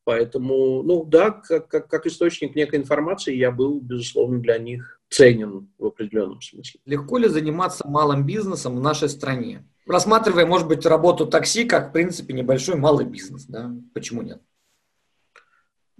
Поэтому, 0.03 0.84
ну 0.84 1.06
да, 1.06 1.32
как, 1.32 1.70
как, 1.70 1.89
как 1.89 2.06
источник 2.06 2.56
некой 2.56 2.77
информации 2.77 3.36
я 3.36 3.50
был, 3.50 3.82
безусловно, 3.82 4.39
для 4.42 4.60
них 4.60 5.01
ценен 5.10 5.74
в 5.80 5.88
определенном 5.88 6.39
смысле. 6.39 6.82
Легко 6.86 7.18
ли 7.18 7.27
заниматься 7.27 7.88
малым 7.88 8.27
бизнесом 8.27 8.75
в 8.75 8.80
нашей 8.80 9.10
стране? 9.10 9.68
Рассматривая, 9.88 10.46
может 10.46 10.68
быть, 10.68 10.86
работу 10.86 11.25
такси 11.25 11.65
как, 11.65 11.89
в 11.89 11.94
принципе, 11.94 12.36
небольшой 12.36 12.75
малый 12.75 13.08
бизнес, 13.08 13.46
да? 13.46 13.75
Почему 13.96 14.22
нет? 14.22 14.39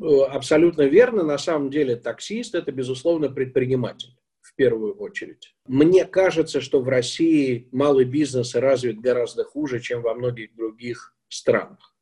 Э, 0.02 0.06
абсолютно 0.30 0.84
верно. 0.84 1.24
На 1.24 1.38
самом 1.38 1.70
деле 1.70 1.96
таксист– 1.96 2.56
это, 2.56 2.72
безусловно, 2.72 3.30
предприниматель 3.30 4.16
в 4.42 4.56
первую 4.56 4.96
очередь. 4.96 5.56
Мне 5.68 6.06
кажется, 6.06 6.62
что 6.62 6.82
в 6.82 6.90
России 6.90 7.70
малый 7.72 8.06
бизнес 8.06 8.56
развит 8.56 9.00
гораздо 9.00 9.44
хуже, 9.44 9.80
чем 9.80 10.02
во 10.02 10.14
многих 10.14 10.56
других 10.56 11.16
странах. 11.30 11.96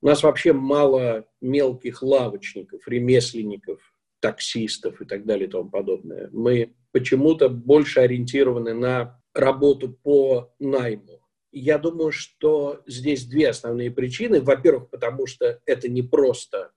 У 0.00 0.06
нас 0.06 0.22
вообще 0.22 0.52
мало 0.52 1.26
мелких 1.40 2.02
лавочников, 2.02 2.86
ремесленников, 2.86 3.80
таксистов 4.20 5.00
и 5.00 5.04
так 5.04 5.26
далее 5.26 5.48
и 5.48 5.50
тому 5.50 5.68
подобное. 5.68 6.30
Мы 6.32 6.76
почему-то 6.92 7.48
больше 7.48 8.00
ориентированы 8.00 8.74
на 8.74 9.20
работу 9.34 9.92
по 9.92 10.54
найму. 10.58 11.17
Я 11.50 11.78
думаю, 11.78 12.12
что 12.12 12.82
здесь 12.86 13.26
две 13.26 13.48
основные 13.48 13.90
причины. 13.90 14.40
Во-первых, 14.40 14.90
потому 14.90 15.26
что 15.26 15.60
это 15.64 15.88
не 15.88 16.02
просто 16.02 16.72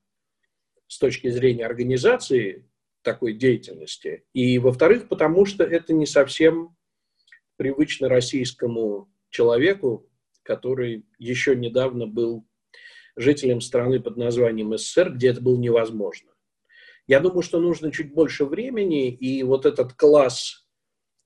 с 0.87 0.97
точки 0.97 1.29
зрения 1.29 1.65
организации 1.65 2.69
такой 3.01 3.33
деятельности. 3.33 4.25
И, 4.33 4.59
во-вторых, 4.59 5.07
потому 5.09 5.45
что 5.45 5.63
это 5.63 5.93
не 5.93 6.05
совсем 6.05 6.75
привычно 7.57 8.09
российскому 8.09 9.11
человеку, 9.29 10.09
который 10.43 11.05
еще 11.17 11.55
недавно 11.55 12.07
был 12.07 12.47
жителем 13.15 13.61
страны 13.61 13.99
под 13.99 14.17
названием 14.17 14.77
СССР, 14.77 15.13
где 15.13 15.29
это 15.29 15.41
было 15.41 15.57
невозможно. 15.57 16.31
Я 17.07 17.19
думаю, 17.19 17.41
что 17.41 17.59
нужно 17.59 17.91
чуть 17.91 18.13
больше 18.13 18.45
времени, 18.45 19.13
и 19.13 19.43
вот 19.43 19.65
этот 19.65 19.93
класс 19.93 20.65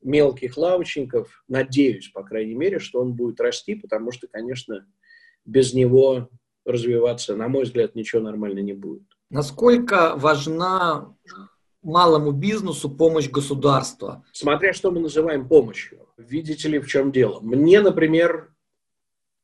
мелких 0.05 0.55
лавочников, 0.57 1.43
надеюсь, 1.47 2.09
по 2.09 2.23
крайней 2.23 2.55
мере, 2.55 2.79
что 2.79 3.01
он 3.01 3.13
будет 3.13 3.41
расти, 3.41 3.75
потому 3.75 4.11
что, 4.11 4.27
конечно, 4.27 4.87
без 5.43 5.73
него 5.73 6.29
развиваться, 6.63 7.35
на 7.35 7.47
мой 7.47 7.63
взгляд, 7.63 7.95
ничего 7.95 8.21
нормально 8.21 8.59
не 8.59 8.73
будет. 8.73 9.03
Насколько 9.29 10.13
важна 10.15 11.13
малому 11.81 12.31
бизнесу 12.31 12.89
помощь 12.89 13.29
государства? 13.29 14.23
Смотря 14.31 14.73
что 14.73 14.91
мы 14.91 14.99
называем 14.99 15.47
помощью. 15.47 16.07
Видите 16.17 16.69
ли, 16.69 16.79
в 16.79 16.87
чем 16.87 17.11
дело? 17.11 17.39
Мне, 17.41 17.81
например, 17.81 18.53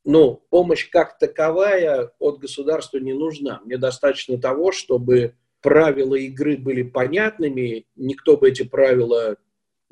ну, 0.04 0.42
помощь 0.50 0.88
как 0.88 1.18
таковая 1.18 2.12
от 2.18 2.38
государства 2.38 2.98
не 2.98 3.12
нужна. 3.12 3.60
Мне 3.64 3.78
достаточно 3.78 4.38
того, 4.38 4.72
чтобы 4.72 5.34
правила 5.60 6.16
игры 6.16 6.56
были 6.56 6.82
понятными, 6.82 7.86
никто 7.94 8.36
бы 8.36 8.48
эти 8.48 8.64
правила 8.64 9.36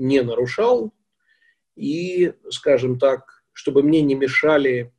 не 0.00 0.23
нарушал, 0.23 0.92
и, 1.76 2.33
скажем 2.49 2.99
так, 2.99 3.45
чтобы 3.52 3.83
мне 3.83 4.00
не 4.02 4.14
мешали 4.14 4.92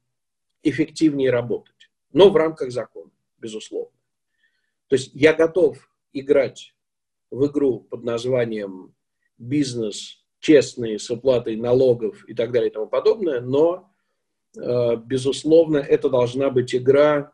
эффективнее 0.64 1.32
работать. 1.32 1.90
Но 2.14 2.30
в 2.30 2.36
рамках 2.36 2.72
закона, 2.72 3.12
безусловно. 3.40 3.98
То 4.88 4.96
есть 4.96 5.12
я 5.14 5.34
готов 5.34 5.90
играть 6.14 6.76
в 7.30 7.46
игру 7.48 7.82
под 7.82 8.04
названием 8.04 8.94
бизнес 9.38 10.24
честный, 10.40 11.00
с 11.00 11.10
уплатой 11.10 11.56
налогов 11.56 12.28
и 12.28 12.34
так 12.34 12.52
далее 12.52 12.70
и 12.70 12.74
тому 12.74 12.88
подобное, 12.88 13.42
но, 13.42 13.92
э, 14.58 14.96
безусловно, 14.98 15.78
это 15.78 16.10
должна 16.10 16.50
быть 16.50 16.76
игра 16.76 17.32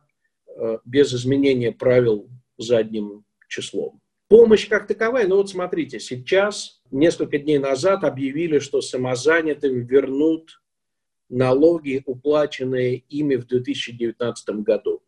э, 0.47 0.77
без 0.85 1.13
изменения 1.13 1.71
правил 1.71 2.29
задним 2.57 3.25
числом. 3.47 4.01
Помощь 4.27 4.67
как 4.67 4.87
таковая, 4.87 5.27
ну 5.27 5.37
вот 5.37 5.49
смотрите, 5.49 5.99
сейчас, 5.99 6.76
несколько 6.91 7.37
дней 7.37 7.59
назад 7.59 8.03
объявили, 8.03 8.59
что 8.59 8.81
самозанятым 8.81 9.85
вернут 9.85 10.61
налоги, 11.29 12.03
уплаченные 12.05 12.97
ими 12.97 13.35
в 13.35 13.45
2019 13.47 14.49
году. 14.61 15.03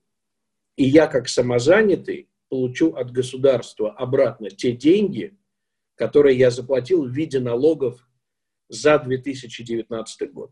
И 0.75 0.83
я 0.83 1.07
как 1.07 1.27
самозанятый 1.27 2.29
получу 2.49 2.93
от 2.93 3.11
государства 3.11 3.91
обратно 3.91 4.49
те 4.49 4.71
деньги, 4.71 5.37
которые 5.95 6.37
я 6.37 6.51
заплатил 6.51 7.03
в 7.05 7.11
виде 7.11 7.39
налогов 7.39 8.07
за 8.69 8.99
2019 8.99 10.31
год. 10.31 10.51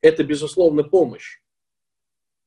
Это, 0.00 0.24
безусловно, 0.24 0.84
помощь. 0.84 1.40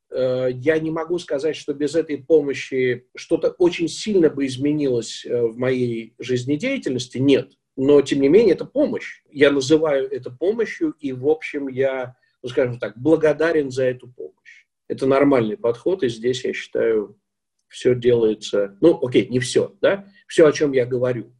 Э, 0.10 0.50
я 0.52 0.80
не 0.80 0.92
могу 0.92 1.20
сказать, 1.20 1.56
что 1.56 1.74
без 1.74 1.96
этой 1.96 2.18
помощи 2.18 3.08
что-то 3.16 3.50
очень 3.58 3.88
сильно 3.88 4.30
бы 4.30 4.46
изменилось 4.46 5.26
э, 5.26 5.42
в 5.42 5.58
моей 5.58 6.16
жизнедеятельности. 6.20 7.18
Нет. 7.18 7.54
Но, 7.76 8.02
тем 8.02 8.22
не 8.22 8.30
менее, 8.30 8.54
это 8.54 8.66
помощь. 8.66 9.22
Я 9.30 9.52
называю 9.52 10.10
это 10.10 10.32
помощью, 10.32 10.92
и, 11.00 11.12
в 11.12 11.28
общем, 11.28 11.68
я, 11.68 12.16
ну, 12.42 12.50
скажем 12.50 12.80
так, 12.80 12.98
благодарен 12.98 13.70
за 13.70 13.84
эту 13.84 14.08
помощь. 14.08 14.66
Это 14.88 15.06
нормальный 15.06 15.58
подход, 15.58 16.04
и 16.04 16.10
здесь, 16.10 16.46
я 16.46 16.54
считаю, 16.54 17.20
все 17.68 17.96
делается, 17.96 18.78
ну, 18.82 19.00
окей, 19.06 19.28
не 19.28 19.40
все, 19.40 19.76
да, 19.82 20.08
все, 20.28 20.48
о 20.48 20.52
чем 20.52 20.72
я 20.72 20.86
говорю, 20.86 21.34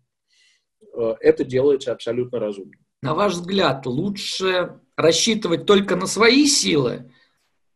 э, 0.94 1.16
это 1.22 1.46
делается 1.46 1.92
абсолютно 1.92 2.40
разумно. 2.40 2.74
На 3.02 3.14
ваш 3.14 3.34
взгляд, 3.34 3.86
лучше 3.86 4.80
рассчитывать 4.96 5.66
только 5.66 5.96
на 5.96 6.08
свои 6.08 6.46
силы 6.46 7.12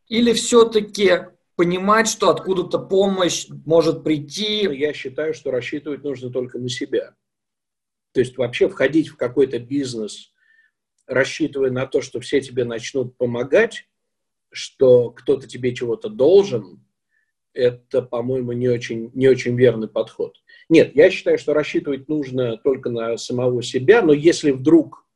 Или 0.08 0.32
все-таки 0.32 1.26
понимать, 1.54 2.08
что 2.08 2.30
откуда-то 2.30 2.78
помощь 2.78 3.46
может 3.64 4.02
прийти? 4.02 4.62
Я 4.62 4.92
считаю, 4.92 5.34
что 5.34 5.50
рассчитывать 5.50 6.02
нужно 6.02 6.30
только 6.30 6.58
на 6.58 6.68
себя. 6.68 7.14
То 8.12 8.20
есть 8.20 8.36
вообще 8.36 8.68
входить 8.68 9.08
в 9.08 9.16
какой-то 9.16 9.58
бизнес, 9.58 10.32
рассчитывая 11.06 11.70
на 11.70 11.86
то, 11.86 12.00
что 12.00 12.20
все 12.20 12.40
тебе 12.40 12.64
начнут 12.64 13.16
помогать, 13.16 13.86
что 14.52 15.10
кто-то 15.10 15.46
тебе 15.46 15.74
чего-то 15.74 16.08
должен, 16.08 16.84
это, 17.52 18.02
по-моему, 18.02 18.52
не 18.52 18.68
очень, 18.68 19.10
не 19.14 19.28
очень 19.28 19.56
верный 19.56 19.88
подход. 19.88 20.36
Нет, 20.68 20.94
я 20.94 21.10
считаю, 21.10 21.38
что 21.38 21.52
рассчитывать 21.52 22.08
нужно 22.08 22.56
только 22.56 22.90
на 22.90 23.16
самого 23.16 23.62
себя, 23.62 24.02
но 24.02 24.12
если 24.12 24.52
вдруг 24.52 25.06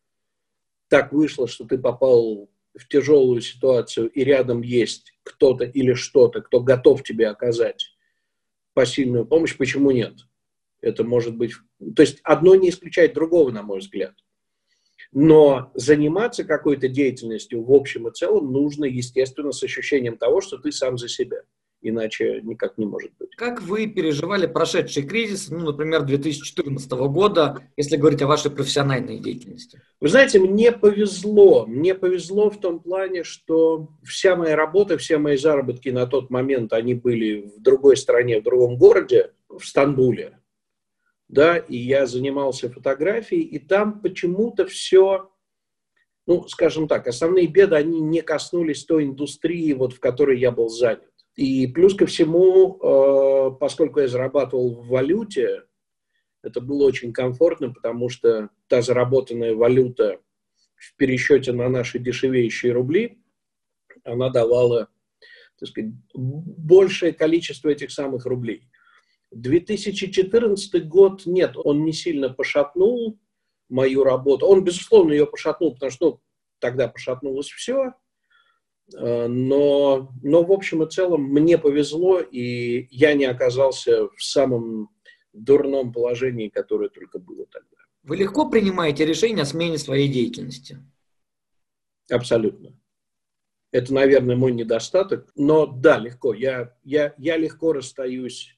так 0.89 1.13
вышло, 1.13 1.47
что 1.47 1.65
ты 1.65 1.79
попал 1.79 2.51
в 2.77 2.89
тяжелую 2.89 3.41
ситуацию, 3.41 4.11
и 4.11 4.25
рядом 4.25 4.63
есть 4.63 5.17
кто-то 5.23 5.65
или 5.65 5.95
что-то, 5.95 6.43
кто 6.43 6.61
готов 6.61 7.05
тебе 7.05 7.29
оказать 7.29 7.97
посильную 8.75 9.27
помощь, 9.27 9.57
почему 9.57 9.93
нет? 9.93 10.15
Это 10.85 11.03
может 11.03 11.37
быть... 11.37 11.53
То 11.97 12.03
есть 12.03 12.21
одно 12.23 12.55
не 12.55 12.69
исключает 12.69 13.15
другого, 13.15 13.51
на 13.51 13.63
мой 13.63 13.79
взгляд. 13.79 14.15
Но 15.13 15.71
заниматься 15.75 16.45
какой-то 16.45 16.89
деятельностью 16.89 17.63
в 17.65 17.73
общем 17.73 18.09
и 18.09 18.13
целом 18.13 18.53
нужно, 18.53 18.85
естественно, 18.85 19.53
с 19.53 19.63
ощущением 19.63 20.19
того, 20.19 20.41
что 20.41 20.59
ты 20.59 20.73
сам 20.73 20.99
за 20.99 21.09
себя 21.09 21.43
иначе 21.85 22.41
никак 22.43 22.79
не 22.79 22.87
может 22.87 23.13
быть. 23.19 23.37
Как 23.37 23.63
вы 23.63 23.87
переживали 23.87 24.47
прошедший 24.47 25.03
кризис, 25.05 25.51
ну, 25.51 25.61
например, 25.61 26.03
2014 26.03 26.91
года, 26.93 27.63
если 27.77 27.97
говорить 27.97 28.23
о 28.23 28.27
вашей 28.27 28.51
профессиональной 28.51 29.19
деятельности? 29.19 29.81
Вы 30.01 30.09
знаете, 30.09 30.41
мне 30.41 30.73
повезло. 30.73 31.67
Мне 31.67 31.95
повезло 31.95 32.51
в 32.51 32.59
том 32.59 32.81
плане, 32.81 33.23
что 33.23 33.91
вся 34.03 34.35
моя 34.35 34.57
работа, 34.57 34.99
все 34.99 35.19
мои 35.19 35.37
заработки 35.37 35.91
на 35.91 36.07
тот 36.07 36.31
момент, 36.31 36.73
они 36.73 36.95
были 36.95 37.53
в 37.57 37.61
другой 37.61 37.97
стране, 37.97 38.41
в 38.41 38.45
другом 38.45 38.77
городе, 38.77 39.33
в 39.49 39.65
Стамбуле. 39.65 40.39
Да, 41.35 41.57
и 41.57 41.77
я 41.77 42.07
занимался 42.07 42.71
фотографией, 42.71 43.43
и 43.43 43.59
там 43.59 44.01
почему-то 44.01 44.67
все 44.67 45.31
ну, 46.27 46.47
скажем 46.47 46.87
так, 46.87 47.09
основные 47.09 47.49
беды, 47.49 47.75
они 47.75 48.01
не 48.01 48.23
коснулись 48.23 48.85
той 48.85 49.05
индустрии, 49.05 49.73
вот, 49.73 49.93
в 49.93 50.01
которой 50.01 50.39
я 50.39 50.53
был 50.53 50.69
занят. 50.69 51.11
И 51.35 51.67
плюс 51.67 51.95
ко 51.95 52.07
всему, 52.07 52.79
э, 52.79 53.59
поскольку 53.59 54.01
я 54.01 54.07
зарабатывал 54.09 54.75
в 54.77 54.87
валюте, 54.87 55.65
это 56.43 56.61
было 56.61 56.85
очень 56.85 57.13
комфортно, 57.13 57.73
потому 57.73 58.09
что 58.09 58.51
та 58.69 58.81
заработанная 58.81 59.55
валюта 59.55 60.21
в 60.77 60.97
пересчете 60.97 61.53
на 61.53 61.69
наши 61.69 61.99
дешевеющие 61.99 62.73
рубли, 62.73 63.19
она 64.05 64.31
давала 64.31 64.89
так 65.59 65.69
сказать, 65.69 65.93
большее 66.15 67.13
количество 67.13 67.69
этих 67.69 67.91
самых 67.91 68.25
рублей. 68.25 68.69
2014 69.35 70.87
год, 70.89 71.23
нет, 71.27 71.53
он 71.57 71.85
не 71.85 71.93
сильно 71.93 72.29
пошатнул 72.31 73.19
мою 73.69 74.05
работу. 74.05 74.47
Он, 74.47 74.65
безусловно, 74.65 75.13
ее 75.13 75.27
пошатнул, 75.27 75.75
потому 75.75 75.91
что 75.91 76.07
ну, 76.07 76.21
тогда 76.61 76.89
пошатнулось 76.89 77.49
все, 77.49 77.93
Э, 78.93 79.27
но, 79.27 80.13
но 80.23 80.45
в 80.45 80.53
общем 80.53 80.83
и 80.83 80.91
целом 80.91 81.23
мне 81.25 81.59
повезло, 81.59 82.21
и 82.21 82.87
я 82.91 83.15
не 83.15 83.25
оказался 83.25 84.09
в 84.09 84.23
самом 84.23 84.91
дурном 85.33 85.93
положении, 85.93 86.49
которое 86.49 86.91
только 86.91 87.19
было 87.19 87.47
тогда. 87.47 87.77
Вы 88.03 88.19
легко 88.19 88.51
принимаете 88.51 89.07
решение 89.07 89.43
о 89.43 89.47
смене 89.47 89.79
своей 89.79 90.09
деятельности? 90.09 90.79
Абсолютно. 92.11 92.79
Это, 93.73 93.93
наверное, 93.93 94.37
мой 94.37 94.53
недостаток. 94.53 95.33
Но 95.35 95.67
да, 95.67 95.99
легко. 95.99 96.35
Я, 96.35 96.77
я, 96.85 97.15
я 97.17 97.37
легко 97.37 97.73
расстаюсь 97.73 98.54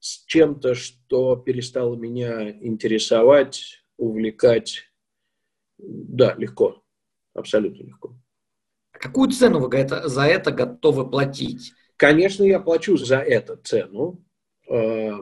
с 0.00 0.24
чем-то, 0.24 0.74
что 0.74 1.36
перестало 1.36 1.94
меня 1.94 2.50
интересовать, 2.50 3.84
увлекать. 3.96 4.84
Да, 5.78 6.34
легко. 6.36 6.82
Абсолютно 7.34 7.84
легко. 7.84 8.16
Какую 8.92 9.30
цену 9.30 9.60
вы 9.60 9.88
за 10.06 10.22
это 10.22 10.50
готовы 10.50 11.08
платить? 11.08 11.72
Конечно, 11.96 12.44
я 12.44 12.60
плачу 12.60 12.96
за 12.96 13.18
это 13.18 13.56
цену. 13.56 14.24
Э, 14.68 15.12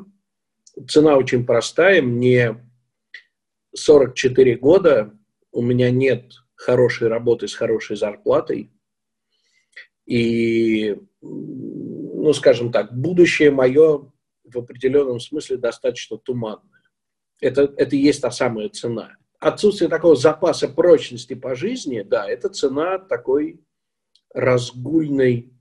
цена 0.88 1.16
очень 1.16 1.44
простая. 1.44 2.00
Мне 2.00 2.64
44 3.74 4.56
года, 4.56 5.16
у 5.52 5.62
меня 5.62 5.90
нет 5.90 6.32
хорошей 6.54 7.08
работы 7.08 7.48
с 7.48 7.54
хорошей 7.54 7.96
зарплатой. 7.96 8.72
И, 10.06 10.96
ну, 11.20 12.32
скажем 12.32 12.72
так, 12.72 12.96
будущее 12.96 13.50
мое 13.50 14.10
в 14.54 14.58
определенном 14.58 15.20
смысле 15.20 15.56
достаточно 15.56 16.18
туманное. 16.18 16.82
Это, 17.40 17.72
это 17.76 17.94
и 17.94 18.00
есть 18.00 18.22
та 18.22 18.30
самая 18.30 18.68
цена. 18.68 19.16
Отсутствие 19.38 19.88
такого 19.88 20.16
запаса 20.16 20.68
прочности 20.68 21.34
по 21.34 21.54
жизни, 21.54 22.02
да, 22.02 22.28
это 22.28 22.48
цена 22.48 22.98
такой 22.98 23.60
разгульной 24.34 25.52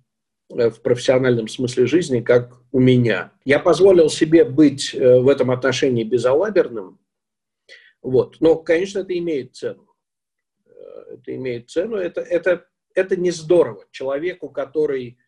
э, 0.49 0.69
в 0.69 0.81
профессиональном 0.81 1.47
смысле 1.47 1.85
жизни, 1.85 2.21
как 2.21 2.59
у 2.71 2.79
меня. 2.79 3.31
Я 3.45 3.59
позволил 3.59 4.09
себе 4.09 4.45
быть 4.45 4.95
э, 4.95 5.19
в 5.19 5.27
этом 5.29 5.51
отношении 5.51 6.03
безалаберным, 6.03 6.99
вот. 8.01 8.37
но, 8.39 8.55
конечно, 8.55 8.99
это 8.99 9.15
имеет 9.17 9.55
цену. 9.55 9.93
Э, 10.65 11.13
это 11.13 11.35
имеет 11.35 11.69
цену, 11.69 11.97
это, 11.97 12.21
это, 12.21 12.65
это 12.95 13.15
не 13.15 13.29
здорово. 13.29 13.85
Человеку, 13.91 14.49
который 14.49 15.19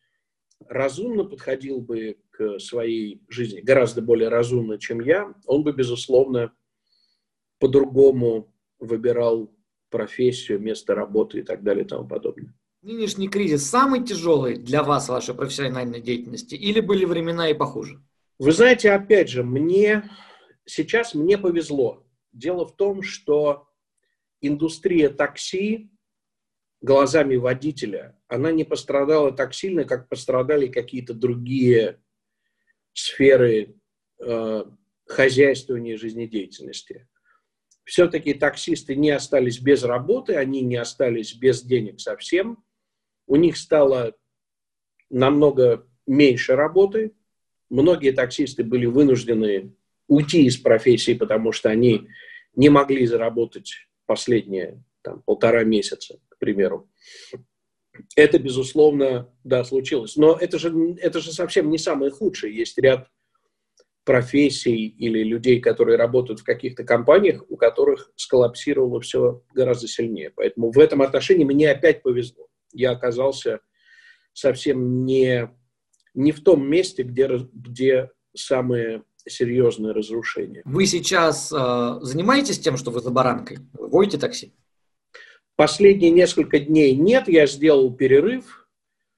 разумно 0.67 1.23
подходил 1.23 1.81
бы 1.81 2.17
к 2.39 2.57
своей 2.59 3.21
жизни, 3.27 3.59
гораздо 3.59 4.01
более 4.01 4.29
разумно, 4.29 4.79
чем 4.79 5.01
я, 5.01 5.33
он 5.45 5.63
бы, 5.63 5.73
безусловно, 5.73 6.53
по-другому 7.59 8.55
выбирал 8.79 9.53
профессию, 9.89 10.59
место 10.59 10.95
работы 10.95 11.39
и 11.39 11.43
так 11.43 11.63
далее 11.63 11.83
и 11.83 11.87
тому 11.87 12.07
подобное. 12.07 12.55
Нынешний 12.81 13.27
кризис 13.27 13.69
самый 13.69 14.05
тяжелый 14.05 14.55
для 14.55 14.83
вас 14.83 15.09
вашей 15.09 15.35
профессиональной 15.35 15.99
деятельности 15.99 16.55
или 16.55 16.79
были 16.79 17.03
времена 17.03 17.49
и 17.49 17.53
похуже? 17.53 18.01
Вы 18.37 18.53
знаете, 18.53 18.91
опять 18.91 19.27
же, 19.27 19.43
мне 19.43 20.09
сейчас 20.65 21.13
мне 21.13 21.37
повезло. 21.37 22.05
Дело 22.31 22.65
в 22.65 22.77
том, 22.77 23.01
что 23.01 23.67
индустрия 24.39 25.09
такси 25.09 25.91
глазами 26.79 27.35
водителя, 27.35 28.17
она 28.29 28.53
не 28.53 28.63
пострадала 28.63 29.33
так 29.33 29.53
сильно, 29.53 29.83
как 29.83 30.07
пострадали 30.07 30.67
какие-то 30.67 31.13
другие 31.13 32.01
сферы 32.99 33.75
э, 34.19 34.63
хозяйствования 35.05 35.93
и 35.93 35.97
жизнедеятельности. 35.97 37.07
Все-таки 37.83 38.33
таксисты 38.33 38.95
не 38.95 39.09
остались 39.11 39.59
без 39.59 39.83
работы, 39.83 40.35
они 40.35 40.61
не 40.61 40.75
остались 40.75 41.33
без 41.33 41.63
денег 41.63 41.99
совсем 41.99 42.63
у 43.29 43.35
них 43.35 43.57
стало 43.57 44.15
намного 45.09 45.87
меньше 46.07 46.55
работы. 46.55 47.13
Многие 47.69 48.11
таксисты 48.11 48.63
были 48.63 48.87
вынуждены 48.87 49.75
уйти 50.07 50.45
из 50.45 50.57
профессии, 50.57 51.13
потому 51.13 51.51
что 51.51 51.69
они 51.69 52.07
не 52.55 52.69
могли 52.69 53.05
заработать 53.05 53.71
последние 54.07 54.83
там, 55.03 55.21
полтора 55.21 55.63
месяца, 55.63 56.19
к 56.27 56.39
примеру. 56.39 56.89
Это, 58.15 58.39
безусловно, 58.39 59.31
да, 59.43 59.63
случилось. 59.63 60.15
Но 60.15 60.35
это 60.35 60.59
же, 60.59 60.95
это 60.99 61.19
же 61.19 61.31
совсем 61.31 61.69
не 61.69 61.77
самое 61.77 62.11
худшее. 62.11 62.55
Есть 62.55 62.77
ряд 62.77 63.07
профессий 64.05 64.87
или 64.87 65.23
людей, 65.23 65.59
которые 65.59 65.97
работают 65.97 66.39
в 66.39 66.43
каких-то 66.43 66.83
компаниях, 66.83 67.43
у 67.49 67.57
которых 67.57 68.11
сколлапсировало 68.15 69.01
все 69.01 69.43
гораздо 69.53 69.87
сильнее. 69.87 70.31
Поэтому 70.35 70.71
в 70.71 70.79
этом 70.79 71.01
отношении 71.01 71.43
мне 71.43 71.69
опять 71.69 72.01
повезло 72.01 72.49
я 72.73 72.91
оказался 72.91 73.59
совсем 74.33 75.05
не, 75.05 75.49
не 76.13 76.31
в 76.31 76.43
том 76.43 76.67
месте, 76.67 77.03
где, 77.03 77.27
где 77.53 78.09
самые 78.35 79.03
серьезные 79.27 79.93
разрушения. 79.93 80.61
Вы 80.65 80.85
сейчас 80.85 81.51
э, 81.51 81.99
занимаетесь 82.01 82.59
тем, 82.59 82.77
что 82.77 82.91
вы 82.91 83.01
за 83.01 83.11
баранкой? 83.11 83.59
Вы 83.73 83.89
водите 83.89 84.17
такси? 84.17 84.53
Последние 85.59 86.11
несколько 86.11 86.57
дней 86.57 86.95
нет, 86.95 87.27
я 87.27 87.45
сделал 87.45 87.93
перерыв, 87.93 88.69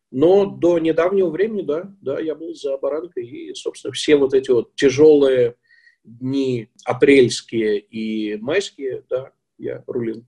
но 0.09 0.47
до 0.47 0.79
недавнего 0.79 1.29
времени, 1.29 1.61
да, 1.61 1.95
да, 2.01 2.19
я 2.19 2.33
был 2.33 2.55
за 2.55 2.79
баранкой, 2.79 3.27
и, 3.27 3.53
собственно, 3.53 3.93
все 3.93 4.15
вот 4.15 4.33
эти 4.33 4.49
вот 4.49 4.73
тяжелые 4.73 5.53
дни 6.03 6.69
апрельские 6.83 7.79
и 7.79 8.37
майские, 8.37 9.03
да, 9.07 9.33
я 9.59 9.83
рулил. 9.85 10.25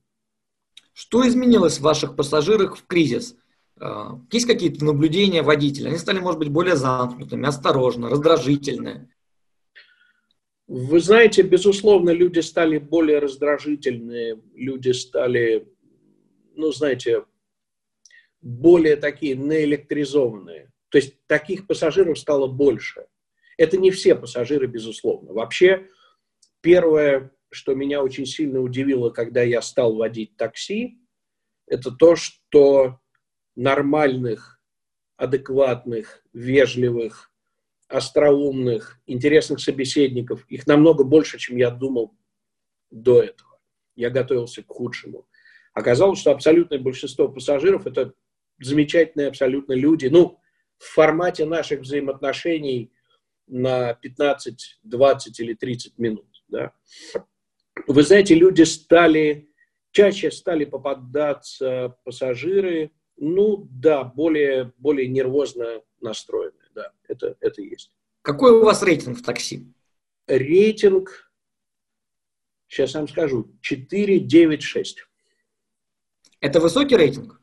Что 0.92 1.26
изменилось 1.26 1.78
в 1.78 1.82
ваших 1.82 2.14
пассажирах 2.14 2.76
в 2.76 2.86
кризис? 2.86 3.34
А, 3.80 4.16
есть 4.30 4.46
какие-то 4.46 4.84
наблюдения 4.84 5.42
водителя? 5.42 5.88
Они 5.88 5.98
стали, 5.98 6.20
может 6.20 6.38
быть, 6.38 6.48
более 6.48 6.76
замкнутыми, 6.76 7.48
осторожно, 7.48 8.08
раздражительные. 8.08 9.10
Вы 10.68 11.00
знаете, 11.00 11.42
безусловно, 11.42 12.10
люди 12.10 12.38
стали 12.38 12.78
более 12.78 13.18
раздражительные, 13.18 14.40
люди 14.54 14.92
стали, 14.92 15.73
ну, 16.56 16.72
знаете, 16.72 17.24
более 18.40 18.96
такие 18.96 19.36
наэлектризованные. 19.36 20.70
То 20.90 20.98
есть 20.98 21.26
таких 21.26 21.66
пассажиров 21.66 22.18
стало 22.18 22.46
больше. 22.46 23.06
Это 23.56 23.76
не 23.76 23.90
все 23.90 24.14
пассажиры, 24.14 24.66
безусловно. 24.66 25.32
Вообще, 25.32 25.88
первое, 26.60 27.32
что 27.50 27.74
меня 27.74 28.02
очень 28.02 28.26
сильно 28.26 28.60
удивило, 28.60 29.10
когда 29.10 29.42
я 29.42 29.62
стал 29.62 29.96
водить 29.96 30.36
такси, 30.36 30.98
это 31.66 31.90
то, 31.90 32.16
что 32.16 33.00
нормальных, 33.56 34.60
адекватных, 35.16 36.24
вежливых, 36.32 37.32
остроумных, 37.88 39.00
интересных 39.06 39.60
собеседников, 39.60 40.44
их 40.48 40.66
намного 40.66 41.04
больше, 41.04 41.38
чем 41.38 41.56
я 41.56 41.70
думал 41.70 42.16
до 42.90 43.22
этого. 43.22 43.60
Я 43.94 44.10
готовился 44.10 44.62
к 44.62 44.68
худшему. 44.68 45.26
Оказалось, 45.74 46.20
что 46.20 46.30
абсолютное 46.30 46.78
большинство 46.78 47.28
пассажиров– 47.28 47.86
это 47.88 48.14
замечательные 48.60 49.28
абсолютно 49.28 49.72
люди. 49.72 50.06
Ну, 50.06 50.38
в 50.78 50.84
формате 50.84 51.44
наших 51.44 51.80
взаимоотношений 51.80 52.92
на 53.48 53.94
15, 53.94 54.80
20 54.84 55.40
или 55.40 55.54
30 55.54 55.98
минут. 55.98 56.44
Да. 56.48 56.72
Вы 57.88 58.02
знаете, 58.04 58.34
люди 58.36 58.62
стали, 58.62 59.50
чаще 59.90 60.30
стали 60.30 60.64
попадаться 60.64 61.96
пассажиры, 62.04 62.92
ну 63.16 63.68
да, 63.70 64.04
более, 64.04 64.72
более 64.78 65.08
нервозно 65.08 65.82
настроенные, 66.00 66.68
да, 66.74 66.92
это, 67.08 67.36
это 67.40 67.62
есть. 67.62 67.92
Какой 68.22 68.52
у 68.52 68.64
вас 68.64 68.82
рейтинг 68.82 69.18
в 69.18 69.22
такси? 69.22 69.72
Рейтинг, 70.26 71.32
сейчас 72.68 72.94
я 72.94 73.00
вам 73.00 73.08
скажу, 73.08 73.52
4,96. 73.62 75.04
Это 76.44 76.60
высокий 76.60 76.94
рейтинг? 76.94 77.40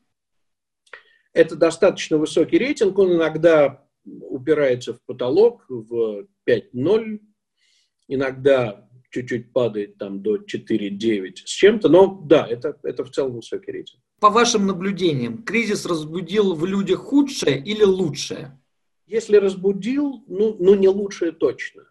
Это 1.32 1.56
достаточно 1.56 2.18
высокий 2.18 2.56
рейтинг, 2.56 2.96
он 2.96 3.14
иногда 3.14 3.84
упирается 4.04 4.94
в 4.94 5.02
потолок 5.04 5.64
в 5.68 6.28
5.0, 6.48 7.18
иногда 8.06 8.88
чуть-чуть 9.10 9.52
падает 9.52 9.98
там 9.98 10.22
до 10.22 10.36
4.9 10.36 11.34
с 11.34 11.50
чем-то, 11.50 11.88
но 11.88 12.20
да, 12.24 12.46
это, 12.46 12.78
это 12.84 13.04
в 13.04 13.10
целом 13.10 13.32
высокий 13.34 13.72
рейтинг. 13.72 14.00
По 14.20 14.30
вашим 14.30 14.68
наблюдениям, 14.68 15.42
кризис 15.42 15.84
разбудил 15.84 16.54
в 16.54 16.64
людях 16.64 17.00
худшее 17.00 17.58
или 17.58 17.82
лучшее? 17.82 18.56
Если 19.06 19.36
разбудил, 19.36 20.22
ну, 20.28 20.56
ну 20.60 20.76
не 20.76 20.86
лучшее 20.86 21.32
точно. 21.32 21.88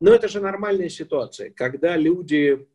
Но 0.00 0.12
это 0.12 0.26
же 0.26 0.40
нормальная 0.40 0.88
ситуация, 0.88 1.50
когда 1.50 1.96
люди 1.96 2.66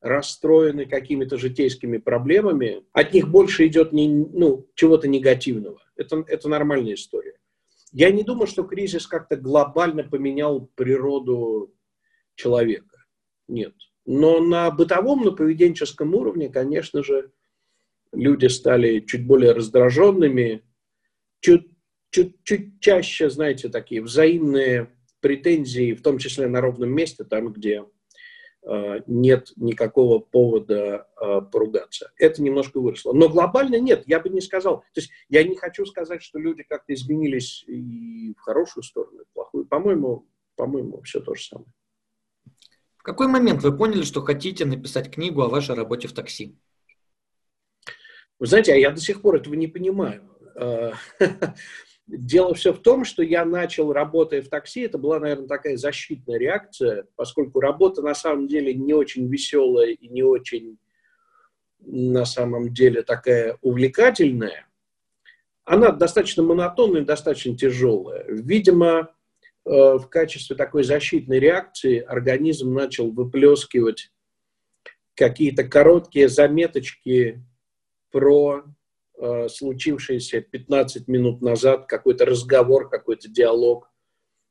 расстроены 0.00 0.86
какими-то 0.86 1.36
житейскими 1.36 1.98
проблемами, 1.98 2.84
от 2.92 3.12
них 3.12 3.28
больше 3.28 3.66
идет 3.66 3.92
не, 3.92 4.08
ну, 4.08 4.68
чего-то 4.74 5.08
негативного. 5.08 5.82
Это, 5.96 6.24
это 6.26 6.48
нормальная 6.48 6.94
история. 6.94 7.34
Я 7.90 8.10
не 8.10 8.22
думаю, 8.22 8.46
что 8.46 8.64
кризис 8.64 9.06
как-то 9.06 9.36
глобально 9.36 10.04
поменял 10.04 10.68
природу 10.74 11.74
человека. 12.34 13.04
Нет. 13.48 13.74
Но 14.06 14.40
на 14.40 14.70
бытовом, 14.70 15.24
на 15.24 15.32
поведенческом 15.32 16.14
уровне, 16.14 16.48
конечно 16.48 17.02
же, 17.02 17.32
люди 18.12 18.46
стали 18.46 19.00
чуть 19.00 19.26
более 19.26 19.52
раздраженными, 19.52 20.62
чуть, 21.40 21.66
чуть, 22.10 22.42
чуть 22.44 22.80
чаще, 22.80 23.30
знаете, 23.30 23.68
такие 23.68 24.02
взаимные 24.02 24.90
претензии, 25.20 25.94
в 25.94 26.02
том 26.02 26.18
числе 26.18 26.46
на 26.46 26.60
ровном 26.60 26.90
месте, 26.90 27.24
там, 27.24 27.52
где 27.52 27.84
нет 29.06 29.52
никакого 29.56 30.18
повода 30.18 31.08
э, 31.20 31.40
поругаться. 31.50 32.12
Это 32.16 32.42
немножко 32.42 32.80
выросло. 32.80 33.12
Но 33.12 33.28
глобально 33.28 33.80
нет, 33.80 34.04
я 34.06 34.20
бы 34.20 34.28
не 34.28 34.40
сказал. 34.40 34.80
То 34.92 35.00
есть 35.00 35.10
я 35.28 35.42
не 35.42 35.56
хочу 35.56 35.86
сказать, 35.86 36.22
что 36.22 36.38
люди 36.38 36.62
как-то 36.62 36.92
изменились 36.92 37.64
и 37.66 38.34
в 38.34 38.40
хорошую 38.40 38.84
сторону, 38.84 39.20
и 39.20 39.24
в 39.24 39.32
плохую. 39.32 39.66
По-моему, 39.66 40.26
по-моему, 40.56 41.00
все 41.02 41.20
то 41.20 41.34
же 41.34 41.44
самое. 41.44 41.70
В 42.96 43.02
какой 43.02 43.28
момент 43.28 43.62
вы 43.62 43.76
поняли, 43.76 44.02
что 44.02 44.22
хотите 44.22 44.64
написать 44.66 45.10
книгу 45.10 45.40
о 45.40 45.48
вашей 45.48 45.74
работе 45.74 46.08
в 46.08 46.12
такси? 46.12 46.58
Вы 48.38 48.46
знаете, 48.46 48.72
а 48.72 48.76
я 48.76 48.90
до 48.90 49.00
сих 49.00 49.22
пор 49.22 49.36
этого 49.36 49.54
не 49.54 49.66
понимаю. 49.66 50.28
Дело 52.08 52.54
все 52.54 52.72
в 52.72 52.78
том, 52.78 53.04
что 53.04 53.22
я 53.22 53.44
начал, 53.44 53.92
работая 53.92 54.40
в 54.40 54.48
такси, 54.48 54.80
это 54.80 54.96
была, 54.96 55.20
наверное, 55.20 55.46
такая 55.46 55.76
защитная 55.76 56.38
реакция, 56.38 57.06
поскольку 57.16 57.60
работа 57.60 58.00
на 58.00 58.14
самом 58.14 58.48
деле 58.48 58.72
не 58.72 58.94
очень 58.94 59.28
веселая 59.28 59.90
и 59.90 60.08
не 60.08 60.22
очень, 60.22 60.78
на 61.80 62.24
самом 62.24 62.72
деле, 62.72 63.02
такая 63.02 63.58
увлекательная. 63.60 64.66
Она 65.64 65.90
достаточно 65.90 66.42
монотонная, 66.42 67.04
достаточно 67.04 67.54
тяжелая. 67.54 68.24
Видимо, 68.26 69.10
э, 69.66 69.70
в 69.70 70.08
качестве 70.08 70.56
такой 70.56 70.84
защитной 70.84 71.38
реакции 71.38 71.98
организм 71.98 72.72
начал 72.72 73.10
выплескивать 73.10 74.10
какие-то 75.14 75.64
короткие 75.64 76.30
заметочки 76.30 77.44
про 78.10 78.64
э, 79.20 79.48
случившееся 79.48 80.40
15 80.40 81.08
минут 81.08 81.42
назад, 81.42 81.86
какой-то 81.86 82.24
разговор, 82.24 82.88
какой-то 82.88 83.28
диалог 83.28 83.90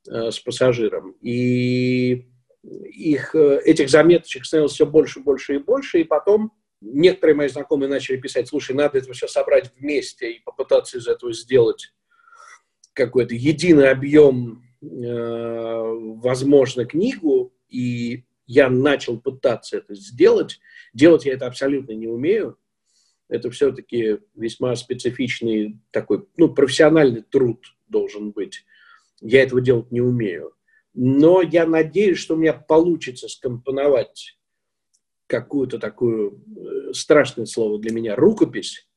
э, 0.07 0.31
с 0.31 0.39
пассажиром. 0.39 1.15
И 1.21 2.27
их, 2.63 3.35
э, 3.35 3.61
этих 3.65 3.89
заметочек 3.89 4.45
становилось 4.45 4.73
все 4.73 4.85
больше, 4.85 5.19
больше 5.19 5.55
и 5.55 5.59
больше, 5.59 6.01
и 6.01 6.03
потом 6.03 6.51
некоторые 6.81 7.35
мои 7.35 7.47
знакомые 7.47 7.89
начали 7.89 8.17
писать, 8.17 8.47
слушай, 8.47 8.75
надо 8.75 8.97
это 8.97 9.13
все 9.13 9.27
собрать 9.27 9.71
вместе 9.77 10.33
и 10.33 10.43
попытаться 10.43 10.97
из 10.97 11.07
этого 11.07 11.33
сделать 11.33 11.93
какой-то 12.93 13.35
единый 13.35 13.91
объем, 13.91 14.63
возможно, 14.81 16.85
книгу, 16.85 17.53
и 17.69 18.25
я 18.47 18.69
начал 18.69 19.19
пытаться 19.19 19.77
это 19.77 19.93
сделать. 19.93 20.59
Делать 20.93 21.25
я 21.25 21.33
это 21.33 21.45
абсолютно 21.45 21.91
не 21.91 22.07
умею, 22.07 22.57
это 23.29 23.49
все-таки 23.51 24.19
весьма 24.35 24.75
специфичный 24.75 25.79
такой, 25.91 26.25
ну, 26.37 26.53
профессиональный 26.53 27.21
труд 27.21 27.75
должен 27.87 28.31
быть. 28.31 28.65
Я 29.19 29.43
этого 29.43 29.61
делать 29.61 29.91
не 29.91 30.01
умею. 30.01 30.53
Но 30.93 31.41
я 31.41 31.65
надеюсь, 31.65 32.17
что 32.17 32.35
у 32.35 32.37
меня 32.37 32.53
получится 32.53 33.27
скомпоновать 33.27 34.37
какую-то 35.27 35.77
такую, 35.77 36.43
э, 36.55 36.93
страшное 36.93 37.45
слово 37.45 37.79
для 37.79 37.91
меня, 37.91 38.15
рукопись, 38.15 38.87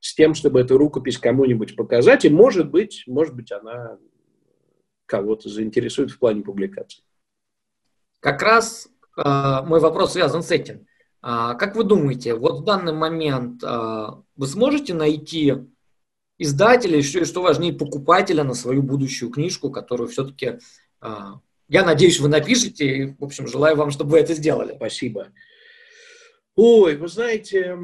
с 0.00 0.14
тем, 0.14 0.34
чтобы 0.34 0.60
эту 0.60 0.76
рукопись 0.76 1.16
кому-нибудь 1.16 1.76
показать, 1.76 2.24
и, 2.24 2.28
может 2.28 2.70
быть, 2.70 3.04
может 3.06 3.34
быть, 3.34 3.52
она 3.52 3.98
кого-то 5.06 5.48
заинтересует 5.48 6.10
в 6.10 6.18
плане 6.18 6.42
публикации. 6.42 7.04
Как 8.20 8.42
раз 8.42 8.88
э, 9.16 9.22
мой 9.66 9.80
вопрос 9.80 10.12
связан 10.12 10.42
с 10.42 10.50
этим. 10.50 10.86
А, 11.26 11.54
как 11.54 11.74
вы 11.74 11.84
думаете, 11.84 12.34
вот 12.34 12.60
в 12.60 12.64
данный 12.64 12.92
момент 12.92 13.64
а, 13.64 14.22
вы 14.36 14.46
сможете 14.46 14.92
найти 14.92 15.54
издателя, 16.36 16.98
еще 16.98 17.24
что 17.24 17.40
важнее, 17.40 17.72
покупателя 17.72 18.44
на 18.44 18.52
свою 18.52 18.82
будущую 18.82 19.30
книжку, 19.30 19.70
которую 19.70 20.10
все-таки, 20.10 20.58
а, 21.00 21.40
я 21.66 21.82
надеюсь, 21.82 22.20
вы 22.20 22.28
напишете, 22.28 22.86
и, 22.86 23.14
в 23.18 23.24
общем, 23.24 23.48
желаю 23.48 23.74
вам, 23.74 23.90
чтобы 23.90 24.10
вы 24.10 24.18
это 24.18 24.34
сделали. 24.34 24.74
Спасибо. 24.76 25.28
Ой, 26.56 26.96
вы 26.96 27.08
знаете, 27.08 27.74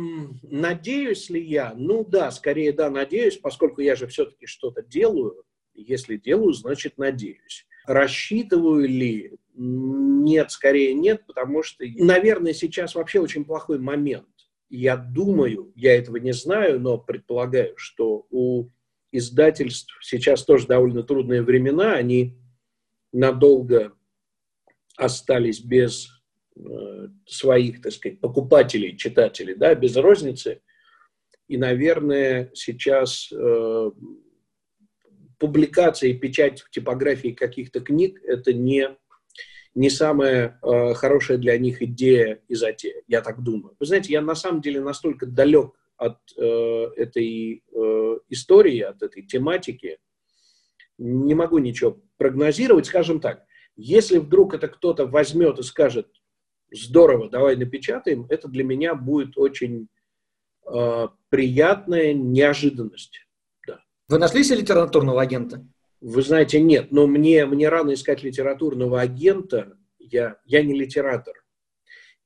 надеюсь 0.42 1.30
ли 1.30 1.42
я? 1.42 1.72
Ну 1.74 2.04
да, 2.04 2.30
скорее 2.32 2.74
да, 2.74 2.90
надеюсь, 2.90 3.38
поскольку 3.38 3.80
я 3.80 3.96
же 3.96 4.06
все-таки 4.06 4.44
что-то 4.44 4.82
делаю. 4.82 5.44
Если 5.72 6.18
делаю, 6.18 6.52
значит 6.52 6.98
надеюсь. 6.98 7.66
Рассчитываю 7.86 8.86
ли? 8.86 9.38
Нет, 9.54 10.50
скорее 10.50 10.94
нет, 10.94 11.26
потому 11.26 11.62
что, 11.62 11.84
наверное, 11.96 12.52
сейчас 12.52 12.94
вообще 12.94 13.20
очень 13.20 13.44
плохой 13.44 13.78
момент. 13.78 14.26
Я 14.68 14.96
думаю, 14.96 15.72
я 15.74 15.96
этого 15.96 16.16
не 16.16 16.32
знаю, 16.32 16.80
но 16.80 16.96
предполагаю, 16.98 17.74
что 17.76 18.26
у 18.30 18.68
издательств 19.12 19.98
сейчас 20.02 20.44
тоже 20.44 20.66
довольно 20.66 21.02
трудные 21.02 21.42
времена, 21.42 21.94
они 21.94 22.38
надолго 23.12 23.92
остались 24.96 25.60
без 25.60 26.08
э, 26.56 27.08
своих, 27.26 27.82
так 27.82 27.92
сказать, 27.92 28.20
покупателей, 28.20 28.96
читателей, 28.96 29.54
да, 29.54 29.74
без 29.74 29.96
розницы. 29.96 30.62
И, 31.48 31.56
наверное, 31.56 32.50
сейчас 32.54 33.32
э, 33.32 33.90
публикация 35.38 36.10
и 36.10 36.18
печать 36.18 36.60
в 36.60 36.70
типографии 36.70 37.30
каких-то 37.30 37.80
книг– 37.80 38.20
это 38.24 38.52
не, 38.52 38.96
не 39.74 39.90
самая 39.90 40.58
э, 40.62 40.94
хорошая 40.94 41.38
для 41.38 41.56
них 41.58 41.82
идея 41.82 42.40
и 42.48 42.54
затея, 42.54 43.02
я 43.06 43.22
так 43.22 43.42
думаю. 43.42 43.76
Вы 43.78 43.86
знаете, 43.86 44.12
я 44.12 44.20
на 44.20 44.34
самом 44.34 44.60
деле 44.60 44.80
настолько 44.80 45.26
далек 45.26 45.74
от 45.96 46.18
э, 46.36 46.42
этой 46.96 47.62
э, 47.72 48.18
истории, 48.28 48.80
от 48.80 49.02
этой 49.02 49.22
тематики, 49.22 49.98
не 50.98 51.34
могу 51.34 51.58
ничего 51.58 52.00
прогнозировать. 52.16 52.86
Скажем 52.86 53.20
так, 53.20 53.44
если 53.76 54.18
вдруг 54.18 54.54
это 54.54 54.68
кто-то 54.68 55.06
возьмет 55.06 55.58
и 55.58 55.62
скажет, 55.62 56.08
здорово, 56.72 57.30
давай 57.30 57.56
напечатаем, 57.56 58.26
это 58.28 58.48
для 58.48 58.64
меня 58.64 58.94
будет 58.94 59.38
очень 59.38 59.88
э, 60.66 61.08
приятная 61.28 62.12
неожиданность. 62.12 63.26
Да. 63.66 63.82
Вы 64.08 64.18
нашли 64.18 64.44
себе 64.44 64.58
литературного 64.58 65.22
агента? 65.22 65.66
Вы 66.00 66.22
знаете, 66.22 66.60
нет, 66.60 66.92
но 66.92 67.06
мне, 67.06 67.44
мне 67.44 67.68
рано 67.68 67.92
искать 67.92 68.22
литературного 68.22 69.00
агента. 69.00 69.76
Я, 69.98 70.38
я 70.44 70.62
не 70.62 70.74
литератор. 70.74 71.34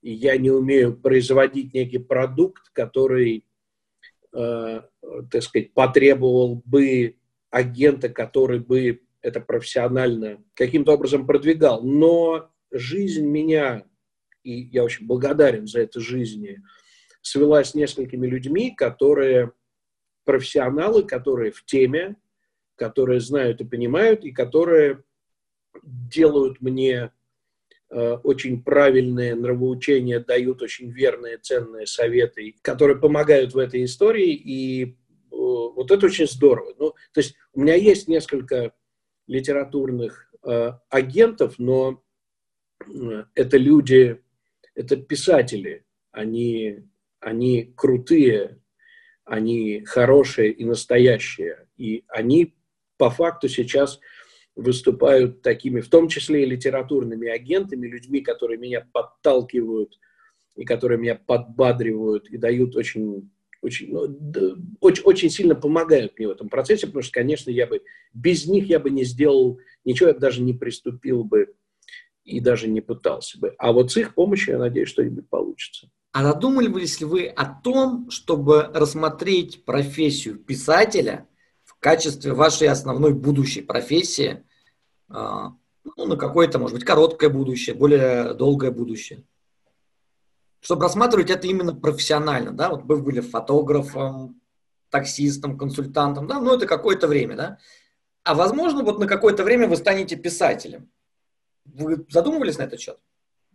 И 0.01 0.13
я 0.13 0.37
не 0.37 0.51
умею 0.51 0.97
производить 0.97 1.75
некий 1.75 1.99
продукт, 1.99 2.71
который, 2.73 3.47
э, 4.33 4.83
так 5.31 5.43
сказать, 5.43 5.73
потребовал 5.73 6.63
бы 6.65 7.17
агента, 7.51 8.09
который 8.09 8.61
бы 8.61 9.01
это 9.23 9.41
профессионально 9.41 10.45
каким-то 10.55 10.93
образом 10.93 11.27
продвигал. 11.27 11.83
Но 11.83 12.51
жизнь 12.71 13.27
меня, 13.27 13.85
и 14.43 14.53
я 14.53 14.85
очень 14.85 15.07
благодарен 15.07 15.67
за 15.67 15.81
это 15.81 16.01
жизни, 16.01 16.63
свела 17.23 17.65
с 17.65 17.75
несколькими 17.75 18.27
людьми, 18.27 18.73
которые 18.77 19.53
профессионалы, 20.25 21.03
которые 21.05 21.51
в 21.51 21.65
теме, 21.65 22.17
которые 22.77 23.21
знают 23.21 23.61
и 23.61 23.65
понимают, 23.65 24.25
и 24.25 24.33
которые 24.33 25.03
делают 25.83 26.61
мне 26.61 27.13
э, 27.91 28.13
очень 28.23 28.63
правильные 28.63 29.35
нравоучения, 29.35 30.21
дают 30.21 30.63
очень 30.63 30.91
верные, 30.91 31.39
ценные 31.39 31.87
советы, 31.87 32.55
которые 32.63 32.99
помогают 32.99 33.55
в 33.55 33.59
этой 33.59 33.85
истории, 33.85 34.33
и 34.33 34.85
э, 34.85 34.95
вот 35.31 35.91
это 35.91 36.07
очень 36.07 36.27
здорово. 36.27 36.75
Ну, 36.79 36.91
то 37.13 37.21
есть 37.21 37.35
у 37.53 37.61
меня 37.61 37.75
есть 37.75 38.09
несколько 38.09 38.73
литературных 39.27 40.31
э, 40.43 40.73
агентов, 40.91 41.59
но 41.59 42.03
э, 42.87 43.25
это 43.35 43.57
люди, 43.57 44.21
это 44.75 44.97
писатели, 44.97 45.85
они, 46.11 46.81
они 47.21 47.73
крутые, 47.77 48.61
они 49.25 49.85
хорошие 49.85 50.53
и 50.53 50.65
настоящие, 50.65 51.67
и 51.77 52.05
они 52.09 52.55
по 53.05 53.11
факту 53.11 53.51
сейчас 53.51 54.01
выступают 54.57 55.43
такими, 55.43 55.83
в 55.83 55.91
том 55.91 56.09
числе 56.09 56.45
и 56.45 56.47
литературными 56.47 57.29
агентами, 57.29 57.87
людьми, 57.87 58.23
которые 58.23 58.57
меня 58.57 58.89
подталкивают 58.93 59.99
и 60.57 60.65
которые 60.65 60.99
меня 60.99 61.17
подбадривают 61.17 62.31
и 62.31 62.39
дают 62.39 62.77
очень, 62.77 63.31
очень, 63.61 63.93
ну, 63.93 64.17
очень, 64.81 65.03
очень 65.03 65.29
сильно 65.29 65.55
помогают 65.55 66.19
мне 66.19 66.29
в 66.29 66.31
этом 66.31 66.49
процессе, 66.49 66.87
потому 66.87 67.03
что, 67.03 67.13
конечно, 67.13 67.51
я 67.51 67.67
бы 67.67 67.83
без 68.15 68.47
них 68.47 68.69
я 68.69 68.79
бы 68.79 68.89
не 68.89 69.05
сделал 69.05 69.59
ничего, 69.85 70.09
я 70.09 70.15
бы 70.15 70.21
даже 70.21 70.41
не 70.41 70.55
приступил 70.55 71.25
бы 71.25 71.53
и 72.25 72.41
даже 72.41 72.69
не 72.69 72.81
пытался 72.81 73.39
бы. 73.39 73.55
А 73.59 73.73
вот 73.73 73.93
с 73.93 73.99
их 73.99 74.15
помощью, 74.15 74.55
я 74.55 74.59
надеюсь, 74.59 74.89
что-нибудь 74.89 75.29
получится. 75.29 75.91
А 76.13 76.23
задумывались 76.23 77.01
ли 77.01 77.07
вы 77.07 77.27
о 77.27 77.45
том, 77.45 78.09
чтобы 78.09 78.63
рассмотреть 78.73 79.67
профессию 79.67 80.39
писателя– 80.39 81.29
качестве 81.85 82.33
вашей 82.33 82.69
основной 82.69 83.13
будущей 83.13 83.61
профессии 83.61 84.43
а, 85.11 85.51
ну, 85.85 86.07
на 86.07 86.17
какое-то, 86.17 86.59
может 86.59 86.75
быть, 86.75 86.85
короткое 86.85 87.29
будущее, 87.29 87.77
более 87.77 88.33
долгое 88.33 88.71
будущее. 88.71 89.23
Чтобы 90.61 90.85
рассматривать 90.85 91.29
это 91.29 91.47
именно 91.47 91.75
профессионально, 91.75 92.53
да, 92.53 92.71
вот 92.71 92.85
вы 92.85 93.03
были 93.03 93.21
фотографом, 93.21 94.41
таксистом, 94.89 95.59
консультантом, 95.59 96.27
да, 96.27 96.41
ну 96.41 96.55
это 96.55 96.67
какое-то 96.67 97.07
время, 97.07 97.37
да. 97.37 97.59
А 98.23 98.35
возможно, 98.35 98.83
вот 98.83 98.99
на 98.99 99.07
какое-то 99.07 99.45
время 99.45 99.69
вы 99.69 99.77
станете 99.77 100.17
писателем. 100.17 100.91
Вы 101.67 102.07
задумывались 102.09 102.57
на 102.57 102.63
этот 102.63 102.81
счет? 102.81 102.99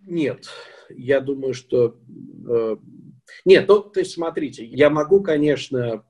Нет, 0.03 0.49
я 0.89 1.19
думаю, 1.19 1.55
что... 1.55 1.99
Э, 2.47 2.77
нет, 3.43 3.67
ну, 3.67 3.79
то 3.79 3.99
есть 3.99 4.11
смотрите, 4.11 4.65
я 4.65 4.91
могу, 4.91 5.23
конечно, 5.23 6.05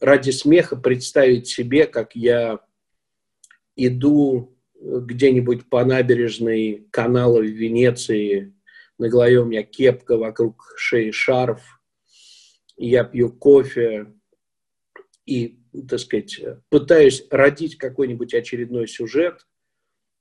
ради 0.00 0.30
смеха 0.30 0.76
представить 0.76 1.46
себе, 1.46 1.86
как 1.86 2.14
я 2.16 2.60
иду 3.76 4.56
где-нибудь 4.80 5.68
по 5.68 5.84
набережной 5.84 6.86
канала 6.90 7.40
в 7.40 7.46
Венеции, 7.46 8.54
на 8.98 9.08
голове 9.08 9.38
у 9.40 9.44
меня 9.44 9.62
кепка, 9.62 10.16
вокруг 10.16 10.74
шеи 10.76 11.10
шарф, 11.10 11.80
я 12.76 13.04
пью 13.04 13.32
кофе 13.32 14.12
и, 15.26 15.60
так 15.88 16.00
сказать, 16.00 16.40
пытаюсь 16.68 17.26
родить 17.30 17.76
какой-нибудь 17.76 18.34
очередной 18.34 18.88
сюжет. 18.88 19.46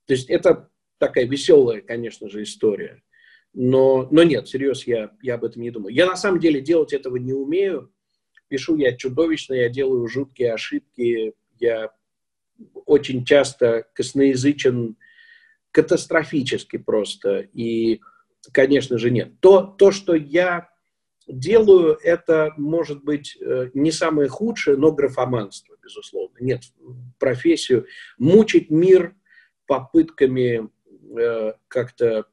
То 0.06 0.14
есть 0.14 0.30
это 0.30 0.70
такая 1.00 1.26
веселая, 1.26 1.82
конечно 1.82 2.30
же, 2.30 2.44
история. 2.44 3.04
Но, 3.54 4.08
но 4.12 4.24
нет, 4.24 4.48
серьезно, 4.48 4.92
я, 4.92 5.12
я 5.22 5.36
об 5.36 5.44
этом 5.44 5.62
не 5.62 5.72
думаю. 5.72 5.94
Я 5.94 6.06
на 6.06 6.16
самом 6.16 6.40
деле 6.40 6.62
делать 6.62 6.94
этого 6.94 7.18
не 7.18 7.34
умею 7.34 7.92
пишу 8.48 8.76
я 8.78 8.96
чудовищно, 8.96 9.54
я 9.54 9.70
делаю 9.70 10.08
жуткие 10.08 10.54
ошибки, 10.54 11.34
я 11.60 11.92
очень 12.86 13.26
часто 13.26 13.88
косноязычен 13.94 14.98
катастрофически 15.72 16.78
просто. 16.78 17.40
И, 17.54 18.02
конечно 18.52 18.98
же, 18.98 19.12
нет. 19.12 19.40
То, 19.40 19.62
то 19.62 19.92
что 19.92 20.16
я 20.16 20.70
делаю, 21.28 21.98
это 22.02 22.54
может 22.58 23.04
быть 23.04 23.38
э, 23.40 23.70
не 23.74 23.92
самое 23.92 24.30
худшее, 24.30 24.78
но 24.78 24.92
графоманство, 24.92 25.76
безусловно. 25.84 26.38
Нет, 26.40 26.64
профессию. 27.20 27.86
Мучить 28.18 28.70
мир 28.70 29.16
попытками 29.66 30.70
э, 31.20 31.54
как-то 31.68 32.26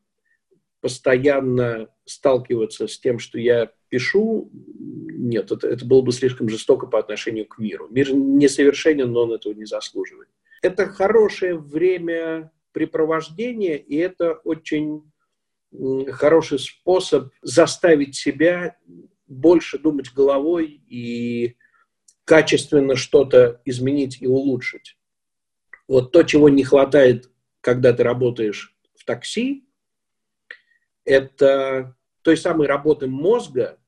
постоянно 0.85 1.89
сталкиваться 2.05 2.89
с 2.89 2.99
тем, 2.99 3.19
что 3.19 3.39
я 3.39 3.71
пишу, 3.89 4.51
нет, 4.53 5.51
это, 5.51 5.67
это 5.67 5.87
было 5.87 6.03
бы 6.03 6.13
слишком 6.13 6.51
жестоко 6.51 6.87
по 6.87 6.99
отношению 6.99 7.47
к 7.47 7.59
миру. 7.59 7.89
Мир 7.89 8.13
несовершенен, 8.13 9.11
но 9.11 9.23
он 9.23 9.33
этого 9.33 9.55
не 9.55 9.65
заслуживает. 9.65 10.29
Это 10.61 10.87
хорошее 10.87 11.57
время 11.57 12.53
препровождения, 12.73 13.77
и 13.77 13.97
это 13.97 14.35
очень 14.45 15.11
хороший 16.11 16.59
способ 16.59 17.33
заставить 17.41 18.15
себя 18.15 18.77
больше 19.27 19.79
думать 19.79 20.13
головой 20.13 20.83
и 20.87 21.57
качественно 22.27 22.95
что-то 22.95 23.63
изменить 23.65 24.21
и 24.21 24.27
улучшить. 24.27 24.99
Вот 25.89 26.13
то, 26.13 26.25
чего 26.25 26.51
не 26.51 26.63
хватает, 26.63 27.31
когда 27.63 27.95
ты 27.95 28.03
работаешь 28.03 28.77
в 28.95 29.07
такси, 29.07 29.65
это 31.05 31.97
той 32.23 32.37
самой 32.37 32.67
работы 32.67 33.07
мозга, 33.07 33.79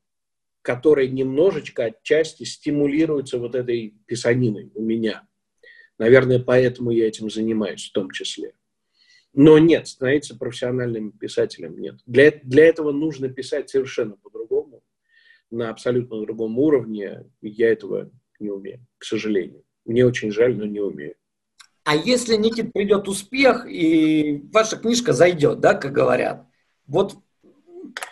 которые 0.63 1.09
немножечко 1.09 1.85
отчасти 1.85 2.45
стимулируются 2.45 3.39
вот 3.39 3.55
этой 3.55 3.95
писаниной 4.07 4.71
у 4.75 4.83
меня. 4.83 5.27
Наверное, 5.99 6.39
поэтому 6.39 6.91
я 6.91 7.07
этим 7.07 7.31
занимаюсь 7.31 7.89
в 7.89 7.93
том 7.93 8.11
числе. 8.11 8.53
Но 9.33 9.59
нет, 9.59 9.87
становиться 9.87 10.37
профессиональным 10.37 11.13
писателем 11.13 11.79
нет. 11.79 11.97
Для, 12.07 12.33
для 12.43 12.65
этого 12.65 12.91
нужно 12.91 13.29
писать 13.29 13.71
совершенно 13.71 14.17
по-другому, 14.17 14.83
на 15.51 15.71
абсолютно 15.71 16.21
другом 16.23 16.59
уровне. 16.59 17.25
Я 17.43 17.71
этого 17.71 18.11
не 18.41 18.51
умею, 18.51 18.81
к 18.99 19.05
сожалению. 19.05 19.63
Мне 19.85 20.05
очень 20.05 20.31
жаль, 20.31 20.57
но 20.57 20.65
не 20.65 20.81
умею. 20.81 21.15
А 21.85 21.95
если, 21.95 22.37
Никит, 22.37 22.73
придет 22.73 23.07
успех, 23.09 23.67
и 23.69 24.43
ваша 24.53 24.77
книжка 24.77 25.13
зайдет, 25.13 25.61
да, 25.61 25.75
как 25.75 25.93
говорят, 25.93 26.46
вот 26.87 27.17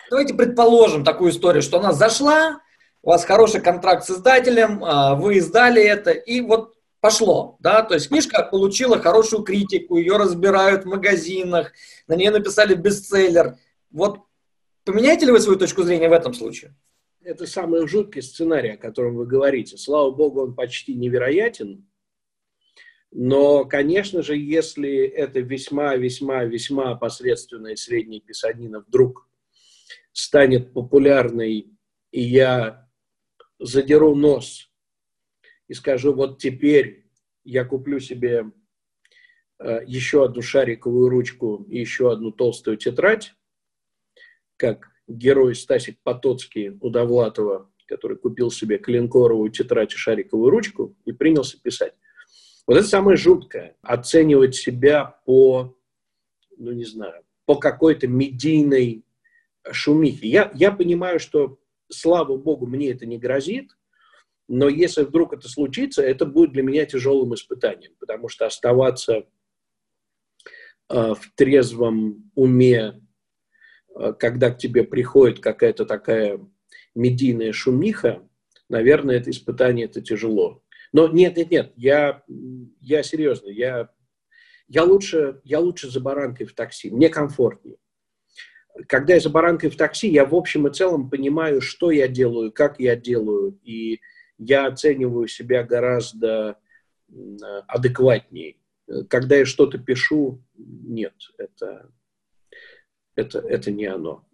давайте 0.09 0.33
предположим 0.33 1.03
такую 1.03 1.31
историю, 1.31 1.61
что 1.61 1.79
она 1.79 1.93
зашла, 1.93 2.61
у 3.01 3.09
вас 3.09 3.23
хороший 3.23 3.61
контракт 3.61 4.05
с 4.05 4.09
издателем, 4.09 4.83
а, 4.83 5.15
вы 5.15 5.37
издали 5.37 5.81
это, 5.81 6.11
и 6.11 6.41
вот 6.41 6.75
пошло, 6.99 7.57
да, 7.59 7.83
то 7.83 7.93
есть 7.93 8.09
книжка 8.09 8.43
получила 8.43 8.99
хорошую 8.99 9.43
критику, 9.43 9.97
ее 9.97 10.17
разбирают 10.17 10.85
в 10.85 10.87
магазинах, 10.87 11.71
на 12.07 12.15
нее 12.15 12.31
написали 12.31 12.73
бестселлер. 12.73 13.57
Вот 13.91 14.21
поменяете 14.83 15.27
ли 15.27 15.31
вы 15.31 15.39
свою 15.39 15.59
точку 15.59 15.83
зрения 15.83 16.09
в 16.09 16.13
этом 16.13 16.33
случае? 16.33 16.75
Это 17.21 17.47
самый 17.47 17.87
жуткий 17.87 18.21
сценарий, 18.21 18.71
о 18.71 18.77
котором 18.77 19.15
вы 19.15 19.25
говорите. 19.25 19.77
Слава 19.77 20.11
богу, 20.11 20.41
он 20.43 20.55
почти 20.55 20.93
невероятен. 20.93 21.87
Но, 23.17 23.63
конечно 23.63 24.21
же, 24.21 24.35
если 24.35 25.05
это 25.05 25.39
весьма-весьма-весьма 25.39 26.95
посредственная 26.95 27.77
средняя 27.77 28.19
писанина 28.19 28.81
вдруг 28.81 29.29
станет 30.11 30.73
популярной, 30.73 31.71
и 32.11 32.21
я 32.21 32.89
задеру 33.57 34.15
нос 34.15 34.69
и 35.69 35.73
скажу, 35.73 36.11
вот 36.11 36.39
теперь 36.39 37.05
я 37.45 37.63
куплю 37.63 38.01
себе 38.01 38.51
э, 39.59 39.79
еще 39.87 40.25
одну 40.25 40.41
шариковую 40.41 41.07
ручку 41.07 41.65
и 41.69 41.79
еще 41.79 42.11
одну 42.11 42.33
толстую 42.33 42.75
тетрадь, 42.75 43.33
как 44.57 44.89
герой 45.07 45.55
Стасик 45.55 46.01
Потоцкий 46.03 46.77
у 46.81 46.89
Довлатова, 46.89 47.71
который 47.87 48.17
купил 48.17 48.51
себе 48.51 48.77
клинкоровую 48.77 49.51
тетрадь 49.51 49.93
и 49.93 49.97
шариковую 49.97 50.49
ручку 50.49 50.97
и 51.05 51.13
принялся 51.13 51.57
писать. 51.57 51.93
Вот 52.67 52.77
это 52.77 52.87
самое 52.87 53.17
жуткое. 53.17 53.75
Оценивать 53.81 54.55
себя 54.55 55.19
по, 55.25 55.77
ну 56.57 56.71
не 56.71 56.85
знаю, 56.85 57.23
по 57.45 57.55
какой-то 57.55 58.07
медийной 58.07 59.03
шумихи. 59.71 60.25
Я, 60.25 60.51
я 60.55 60.71
понимаю, 60.71 61.19
что 61.19 61.59
слава 61.89 62.37
богу, 62.37 62.65
мне 62.65 62.91
это 62.91 63.05
не 63.05 63.17
грозит, 63.17 63.75
но 64.47 64.69
если 64.69 65.03
вдруг 65.03 65.33
это 65.33 65.47
случится, 65.47 66.03
это 66.03 66.25
будет 66.25 66.51
для 66.51 66.63
меня 66.63 66.85
тяжелым 66.85 67.33
испытанием, 67.33 67.93
потому 67.99 68.29
что 68.29 68.45
оставаться 68.45 69.25
э, 70.89 71.13
в 71.13 71.31
трезвом 71.35 72.31
уме, 72.35 73.01
э, 73.95 74.13
когда 74.19 74.51
к 74.51 74.57
тебе 74.57 74.83
приходит 74.83 75.39
какая-то 75.39 75.85
такая 75.85 76.39
медийная 76.93 77.53
шумиха, 77.53 78.27
наверное, 78.69 79.17
это 79.17 79.31
испытание, 79.31 79.85
это 79.85 80.01
тяжело. 80.01 80.63
Но 80.91 81.07
нет, 81.07 81.37
нет, 81.37 81.51
нет, 81.51 81.73
я, 81.75 82.23
я 82.81 83.03
серьезно, 83.03 83.49
я, 83.49 83.89
я, 84.67 84.83
лучше, 84.83 85.41
я 85.43 85.59
лучше 85.59 85.89
за 85.89 85.99
баранкой 85.99 86.45
в 86.45 86.53
такси, 86.53 86.89
мне 86.89 87.09
комфортнее. 87.09 87.77
Когда 88.87 89.13
я 89.13 89.19
за 89.19 89.29
баранкой 89.29 89.69
в 89.69 89.77
такси, 89.77 90.09
я 90.09 90.25
в 90.25 90.35
общем 90.35 90.67
и 90.67 90.73
целом 90.73 91.09
понимаю, 91.09 91.61
что 91.61 91.91
я 91.91 92.07
делаю, 92.07 92.51
как 92.51 92.79
я 92.79 92.95
делаю, 92.95 93.57
и 93.63 94.01
я 94.37 94.67
оцениваю 94.67 95.27
себя 95.27 95.63
гораздо 95.63 96.57
адекватнее. 97.67 98.57
Когда 99.09 99.37
я 99.37 99.45
что-то 99.45 99.77
пишу, 99.77 100.43
нет, 100.55 101.15
это, 101.37 101.89
это, 103.15 103.39
это 103.39 103.71
не 103.71 103.85
оно. 103.85 104.27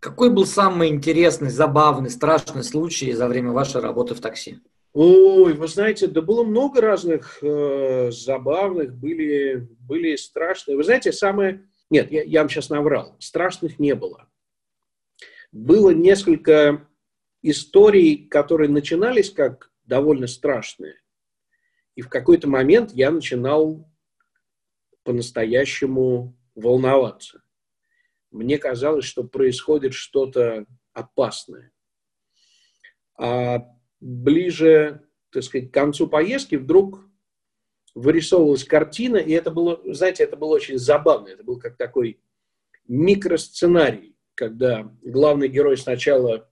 Какой 0.00 0.30
был 0.30 0.46
самый 0.46 0.90
интересный, 0.90 1.50
забавный, 1.50 2.10
страшный 2.10 2.62
случай 2.62 3.12
за 3.12 3.26
время 3.26 3.50
вашей 3.50 3.80
работы 3.80 4.14
в 4.14 4.20
такси? 4.20 4.60
Ой, 4.92 5.52
вы 5.52 5.68
знаете, 5.68 6.06
да 6.06 6.22
было 6.22 6.44
много 6.44 6.80
разных 6.80 7.38
э, 7.42 8.10
забавных, 8.10 8.94
были, 8.94 9.68
были 9.80 10.16
страшные. 10.16 10.76
Вы 10.76 10.84
знаете, 10.84 11.12
самое... 11.12 11.68
Нет, 11.90 12.10
я, 12.10 12.22
я 12.22 12.40
вам 12.40 12.48
сейчас 12.48 12.70
наврал. 12.70 13.16
Страшных 13.18 13.78
не 13.78 13.94
было. 13.94 14.28
Было 15.52 15.90
несколько 15.90 16.88
историй, 17.42 18.28
которые 18.28 18.70
начинались 18.70 19.30
как 19.30 19.70
довольно 19.84 20.26
страшные. 20.26 21.00
И 21.94 22.02
в 22.02 22.08
какой-то 22.08 22.48
момент 22.48 22.92
я 22.92 23.10
начинал 23.10 23.90
по-настоящему 25.04 26.36
волноваться. 26.54 27.42
Мне 28.30 28.58
казалось, 28.58 29.04
что 29.04 29.24
происходит 29.24 29.94
что-то 29.94 30.66
опасное. 30.92 31.72
А 33.16 33.66
ближе, 34.00 35.02
так 35.30 35.42
сказать, 35.42 35.70
к 35.70 35.74
концу 35.74 36.08
поездки 36.08 36.56
вдруг 36.56 37.04
вырисовывалась 37.94 38.64
картина, 38.64 39.16
и 39.16 39.32
это 39.32 39.50
было, 39.50 39.80
знаете, 39.92 40.24
это 40.24 40.36
было 40.36 40.54
очень 40.54 40.78
забавно. 40.78 41.28
Это 41.28 41.42
был 41.42 41.58
как 41.58 41.76
такой 41.76 42.20
микросценарий, 42.86 44.16
когда 44.34 44.94
главный 45.02 45.48
герой 45.48 45.76
сначала 45.76 46.48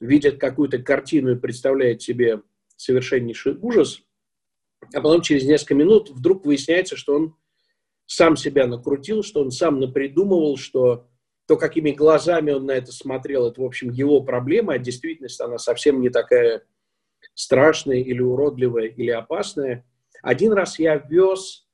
видит 0.00 0.38
какую-то 0.38 0.78
картину 0.78 1.32
и 1.32 1.38
представляет 1.38 2.02
себе 2.02 2.42
совершеннейший 2.76 3.56
ужас, 3.60 4.02
а 4.94 5.00
потом 5.00 5.22
через 5.22 5.44
несколько 5.44 5.74
минут 5.74 6.10
вдруг 6.10 6.46
выясняется, 6.46 6.96
что 6.96 7.14
он 7.16 7.36
сам 8.06 8.36
себя 8.36 8.66
накрутил, 8.66 9.22
что 9.22 9.40
он 9.42 9.50
сам 9.50 9.80
напридумывал, 9.80 10.56
что 10.56 11.08
то, 11.48 11.56
какими 11.56 11.92
глазами 11.92 12.50
он 12.50 12.66
на 12.66 12.72
это 12.72 12.92
смотрел, 12.92 13.48
это, 13.48 13.62
в 13.62 13.64
общем, 13.64 13.90
его 13.90 14.22
проблема, 14.22 14.74
а 14.74 14.78
действительность, 14.78 15.40
она 15.40 15.56
совсем 15.56 16.02
не 16.02 16.10
такая 16.10 16.62
страшная 17.32 17.96
или 17.96 18.20
уродливая 18.20 18.84
или 18.84 19.10
опасная. 19.10 19.86
Один 20.22 20.52
раз 20.52 20.78
я 20.78 20.96
вез 20.96 21.66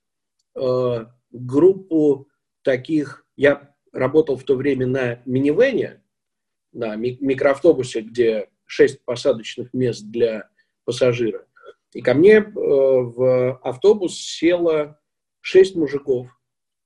э, 0.54 1.06
группу 1.32 2.28
таких, 2.62 3.26
я 3.36 3.74
работал 3.92 4.36
в 4.36 4.44
то 4.44 4.54
время 4.54 4.86
на 4.86 5.20
минивене, 5.24 6.04
на 6.72 6.94
микроавтобусе, 6.94 8.02
где 8.02 8.50
шесть 8.66 9.04
посадочных 9.04 9.74
мест 9.74 10.04
для 10.04 10.50
пассажира. 10.84 11.46
И 11.92 12.00
ко 12.00 12.14
мне 12.14 12.34
э, 12.36 12.42
в 12.44 13.56
автобус 13.56 14.20
село 14.20 14.96
шесть 15.40 15.74
мужиков, 15.74 16.28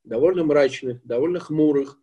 довольно 0.04 0.44
мрачных, 0.44 1.04
довольно 1.04 1.38
хмурых. 1.38 1.98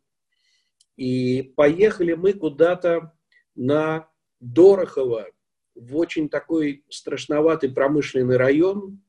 И 0.96 1.54
поехали 1.56 2.14
мы 2.14 2.34
куда-то 2.34 3.14
на 3.56 4.10
Дорохово, 4.40 5.28
в 5.76 5.98
очень 5.98 6.30
такой 6.30 6.86
страшноватый 6.90 7.72
промышленный 7.72 8.38
район, 8.38 9.02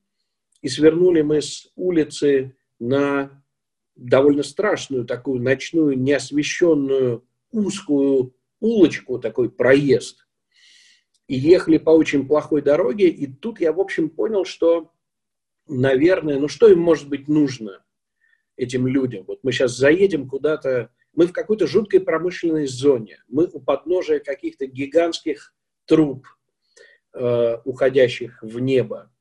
и 0.61 0.67
свернули 0.67 1.21
мы 1.21 1.41
с 1.41 1.71
улицы 1.75 2.57
на 2.79 3.43
довольно 3.95 4.43
страшную 4.43 5.05
такую 5.05 5.41
ночную, 5.41 5.97
неосвещенную, 5.97 7.25
узкую 7.51 8.35
улочку, 8.59 9.19
такой 9.19 9.49
проезд. 9.49 10.27
И 11.27 11.35
ехали 11.35 11.77
по 11.77 11.89
очень 11.91 12.27
плохой 12.27 12.61
дороге, 12.61 13.09
и 13.09 13.27
тут 13.27 13.59
я, 13.59 13.73
в 13.73 13.79
общем, 13.79 14.09
понял, 14.09 14.45
что, 14.45 14.91
наверное, 15.67 16.39
ну 16.39 16.47
что 16.47 16.67
им 16.69 16.79
может 16.79 17.09
быть 17.09 17.27
нужно, 17.27 17.83
этим 18.55 18.87
людям? 18.87 19.25
Вот 19.25 19.39
мы 19.43 19.51
сейчас 19.51 19.75
заедем 19.75 20.29
куда-то, 20.29 20.91
мы 21.17 21.27
в 21.27 21.33
какой-то 21.33 21.67
жуткой 21.67 21.99
промышленной 21.99 22.67
зоне, 22.67 23.21
мы 23.27 23.49
у 23.51 23.59
подножия 23.59 24.19
каких-то 24.19 24.67
гигантских 24.67 25.53
труб, 25.85 26.25
э, 27.13 27.57
уходящих 27.65 28.41
в 28.41 28.59
небо. 28.59 29.11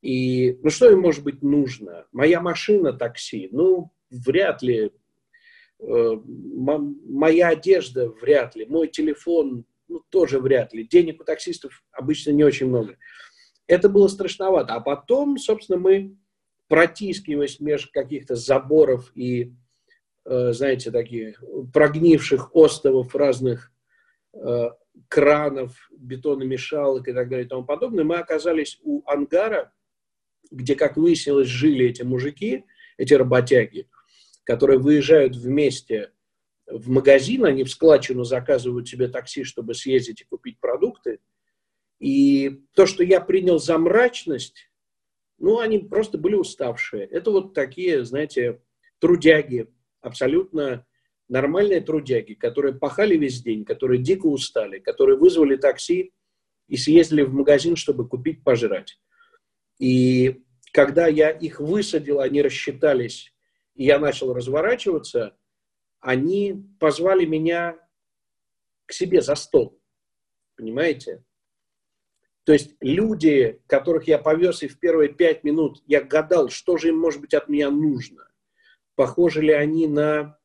И 0.00 0.58
ну 0.62 0.70
что 0.70 0.90
им 0.90 1.00
может 1.00 1.22
быть 1.22 1.42
нужно? 1.42 2.06
Моя 2.12 2.40
машина 2.40 2.94
такси, 2.94 3.50
ну 3.52 3.92
вряд 4.10 4.62
ли 4.62 4.90
Э, 5.86 6.16
моя 6.24 7.48
одежда 7.48 8.08
вряд 8.08 8.56
ли, 8.56 8.64
мой 8.64 8.88
телефон 8.88 9.64
ну, 9.88 10.02
тоже 10.08 10.38
вряд 10.38 10.72
ли. 10.72 10.86
Денег 10.86 11.20
у 11.20 11.24
таксистов 11.24 11.84
обычно 11.92 12.30
не 12.30 12.44
очень 12.44 12.68
много. 12.68 12.96
Это 13.66 13.88
было 13.88 14.08
страшновато. 14.08 14.74
А 14.74 14.80
потом, 14.80 15.36
собственно, 15.36 15.78
мы, 15.78 16.16
протискиваясь 16.68 17.60
между 17.60 17.90
каких-то 17.92 18.34
заборов 18.34 19.12
и, 19.14 19.52
знаете, 20.24 20.90
таких 20.90 21.42
прогнивших 21.72 22.54
островов 22.54 23.14
разных 23.14 23.72
э, 24.32 24.70
кранов, 25.08 25.88
бетономешалок 25.96 27.08
и 27.08 27.12
так 27.12 27.28
далее 27.28 27.46
и 27.46 27.48
тому 27.48 27.64
подобное, 27.64 28.04
мы 28.04 28.16
оказались 28.16 28.80
у 28.82 29.02
ангара, 29.06 29.72
где, 30.50 30.74
как 30.76 30.96
выяснилось, 30.96 31.48
жили 31.48 31.86
эти 31.86 32.02
мужики, 32.02 32.64
эти 32.96 33.14
работяги– 33.14 33.88
которые 34.44 34.78
выезжают 34.78 35.34
вместе 35.34 36.12
в 36.66 36.88
магазин, 36.88 37.44
они 37.44 37.64
в 37.64 37.70
складчину 37.70 38.24
заказывают 38.24 38.88
себе 38.88 39.08
такси, 39.08 39.44
чтобы 39.44 39.74
съездить 39.74 40.20
и 40.20 40.24
купить 40.24 40.60
продукты. 40.60 41.18
И 41.98 42.62
то, 42.74 42.86
что 42.86 43.02
я 43.02 43.20
принял 43.20 43.58
за 43.58 43.78
мрачность, 43.78 44.70
ну, 45.38 45.58
они 45.58 45.78
просто 45.78 46.16
были 46.18 46.34
уставшие. 46.34 47.04
Это 47.06 47.30
вот 47.30 47.54
такие, 47.54 48.04
знаете, 48.04 48.60
трудяги, 48.98 49.68
абсолютно 50.04 50.86
нормальные 51.28 51.80
трудяги, 51.80 52.34
которые 52.34 52.74
пахали 52.74 53.16
весь 53.16 53.42
день, 53.42 53.64
которые 53.64 54.02
дико 54.02 54.26
устали, 54.26 54.78
которые 54.78 55.18
вызвали 55.18 55.56
такси 55.56 56.12
и 56.68 56.76
съездили 56.76 57.22
в 57.22 57.32
магазин, 57.32 57.76
чтобы 57.76 58.08
купить 58.08 58.44
пожрать. 58.44 59.00
И 59.78 60.42
когда 60.72 61.06
я 61.06 61.30
их 61.30 61.60
высадил, 61.60 62.20
они 62.20 62.42
рассчитались 62.42 63.34
и 63.74 63.84
я 63.84 63.98
начал 63.98 64.32
разворачиваться, 64.32 65.36
они 66.00 66.64
позвали 66.78 67.24
меня 67.24 67.76
к 68.86 68.92
себе 68.92 69.20
за 69.20 69.34
стол. 69.34 69.80
Понимаете? 70.56 71.24
То 72.44 72.52
есть 72.52 72.76
люди, 72.80 73.60
которых 73.66 74.06
я 74.06 74.18
повез, 74.18 74.62
и 74.62 74.68
в 74.68 74.78
первые 74.78 75.12
пять 75.12 75.44
минут 75.44 75.82
я 75.86 76.02
гадал, 76.02 76.50
что 76.50 76.76
же 76.76 76.88
им, 76.88 76.98
может 76.98 77.20
быть, 77.20 77.34
от 77.34 77.48
меня 77.48 77.70
нужно. 77.70 78.28
Похожи 78.94 79.42
ли 79.42 79.52
они 79.52 79.86
на 79.86 80.38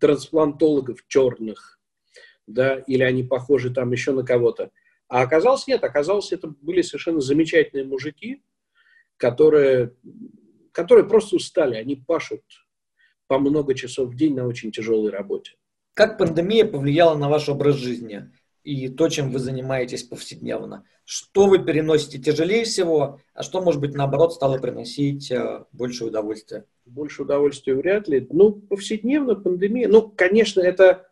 трансплантологов 0.00 1.06
черных, 1.06 1.78
да, 2.46 2.78
или 2.78 3.02
они 3.02 3.22
похожи 3.22 3.72
там 3.72 3.92
еще 3.92 4.12
на 4.12 4.24
кого-то. 4.24 4.70
А 5.08 5.22
оказалось 5.22 5.66
нет, 5.66 5.84
оказалось, 5.84 6.32
это 6.32 6.48
были 6.48 6.82
совершенно 6.82 7.20
замечательные 7.20 7.86
мужики, 7.86 8.42
которые 9.16 9.94
которые 10.76 11.08
просто 11.08 11.36
устали, 11.36 11.76
они 11.76 11.96
пашут 11.96 12.42
по 13.28 13.38
много 13.38 13.74
часов 13.74 14.10
в 14.10 14.14
день 14.14 14.34
на 14.34 14.46
очень 14.46 14.70
тяжелой 14.70 15.10
работе. 15.10 15.52
Как 15.94 16.18
пандемия 16.18 16.66
повлияла 16.66 17.16
на 17.16 17.30
ваш 17.30 17.48
образ 17.48 17.76
жизни 17.76 18.30
и 18.66 18.88
то, 18.88 19.08
чем 19.08 19.30
вы 19.30 19.38
занимаетесь 19.38 20.02
повседневно? 20.02 20.84
Что 21.04 21.46
вы 21.46 21.64
переносите 21.64 22.18
тяжелее 22.18 22.64
всего, 22.64 23.20
а 23.32 23.44
что, 23.44 23.62
может 23.62 23.80
быть, 23.80 23.94
наоборот, 23.94 24.34
стало 24.34 24.58
приносить 24.58 25.30
э, 25.30 25.64
больше 25.70 26.04
удовольствия? 26.04 26.64
Больше 26.84 27.22
удовольствия 27.22 27.76
вряд 27.76 28.08
ли. 28.08 28.26
Ну, 28.28 28.50
повседневно 28.50 29.36
пандемия. 29.36 29.86
Ну, 29.86 30.10
конечно, 30.10 30.60
это 30.60 31.06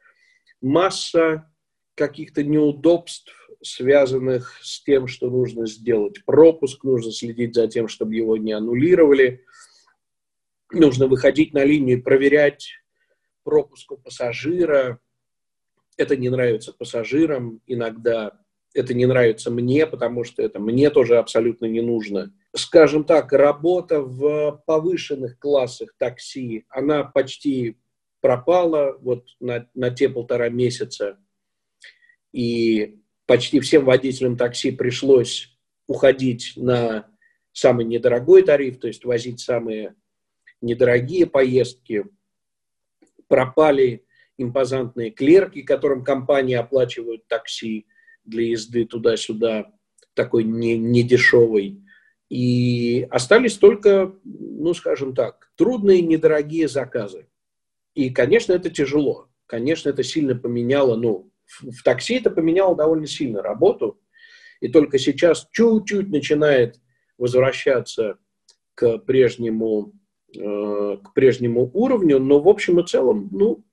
масса 0.60 1.48
каких-то 1.94 2.42
неудобств, 2.42 3.32
связанных 3.62 4.58
с 4.60 4.82
тем, 4.82 5.06
что 5.06 5.30
нужно 5.30 5.68
сделать 5.68 6.24
пропуск, 6.24 6.82
нужно 6.82 7.12
следить 7.12 7.54
за 7.54 7.68
тем, 7.68 7.86
чтобы 7.86 8.16
его 8.16 8.36
не 8.36 8.50
аннулировали, 8.50 9.44
нужно 10.72 11.06
выходить 11.06 11.54
на 11.54 11.64
линию 11.64 11.98
и 11.98 12.02
проверять 12.02 12.72
пропуск 13.44 13.92
у 13.92 13.96
пассажира, 13.96 14.98
это 15.96 16.16
не 16.16 16.28
нравится 16.28 16.72
пассажирам, 16.72 17.60
иногда 17.66 18.32
это 18.74 18.92
не 18.92 19.06
нравится 19.06 19.50
мне, 19.50 19.86
потому 19.86 20.24
что 20.24 20.42
это 20.42 20.58
мне 20.58 20.90
тоже 20.90 21.16
абсолютно 21.18 21.66
не 21.66 21.80
нужно. 21.80 22.32
Скажем 22.54 23.04
так, 23.04 23.32
работа 23.32 24.00
в 24.00 24.62
повышенных 24.66 25.38
классах 25.38 25.94
такси, 25.96 26.66
она 26.68 27.04
почти 27.04 27.76
пропала 28.20 28.96
вот 29.00 29.26
на, 29.38 29.68
на 29.74 29.90
те 29.90 30.08
полтора 30.08 30.48
месяца. 30.48 31.18
И 32.32 33.00
почти 33.26 33.60
всем 33.60 33.84
водителям 33.84 34.36
такси 34.36 34.72
пришлось 34.72 35.56
уходить 35.86 36.54
на 36.56 37.06
самый 37.52 37.84
недорогой 37.84 38.42
тариф, 38.42 38.80
то 38.80 38.88
есть 38.88 39.04
возить 39.04 39.40
самые 39.40 39.94
недорогие 40.60 41.26
поездки. 41.26 42.06
Пропали 43.28 44.04
импозантные 44.38 45.10
клерки, 45.10 45.62
которым 45.62 46.04
компании 46.04 46.54
оплачивают 46.54 47.26
такси 47.28 47.86
для 48.24 48.44
езды 48.44 48.84
туда-сюда, 48.84 49.72
такой 50.14 50.44
не, 50.44 50.76
не. 50.76 51.84
И 52.30 53.06
остались 53.10 53.58
только, 53.58 54.14
ну, 54.24 54.74
скажем 54.74 55.14
так, 55.14 55.50
трудные, 55.56 56.00
недорогие 56.00 56.68
заказы. 56.68 57.28
И, 57.94 58.10
конечно, 58.10 58.52
это 58.52 58.70
тяжело. 58.70 59.28
Конечно, 59.46 59.90
это 59.90 60.02
сильно 60.02 60.34
поменяло, 60.34 60.96
ну, 60.96 61.30
в, 61.44 61.70
в 61.70 61.82
такси 61.82 62.14
это 62.14 62.30
поменяло 62.30 62.74
довольно 62.74 63.06
сильно 63.06 63.42
работу. 63.42 64.00
И 64.60 64.68
только 64.68 64.98
сейчас 64.98 65.46
чуть-чуть 65.52 66.08
начинает 66.08 66.80
возвращаться 67.18 68.18
к 68.74 68.98
прежнему, 68.98 69.92
э, 70.36 70.96
к 71.04 71.12
прежнему 71.12 71.70
уровню. 71.74 72.18
Но 72.18 72.40
в 72.40 72.48
общем 72.48 72.80
и 72.80 72.86
целом, 72.86 73.28
ну, 73.30 73.64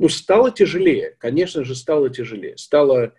ну, 0.00 0.08
стало 0.08 0.50
тяжелее. 0.50 1.14
Конечно 1.18 1.62
же, 1.62 1.74
стало 1.74 2.08
тяжелее. 2.08 2.56
Стало 2.56 3.12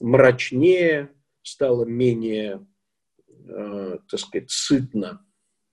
мрачнее, 0.00 1.12
стало 1.42 1.84
менее, 1.84 2.66
э, 3.28 3.98
так 4.08 4.18
сказать, 4.18 4.50
сытно. 4.50 5.26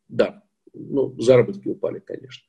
Да, 0.10 0.44
ну, 0.74 1.18
заработки 1.18 1.70
упали, 1.70 2.00
конечно. 2.00 2.49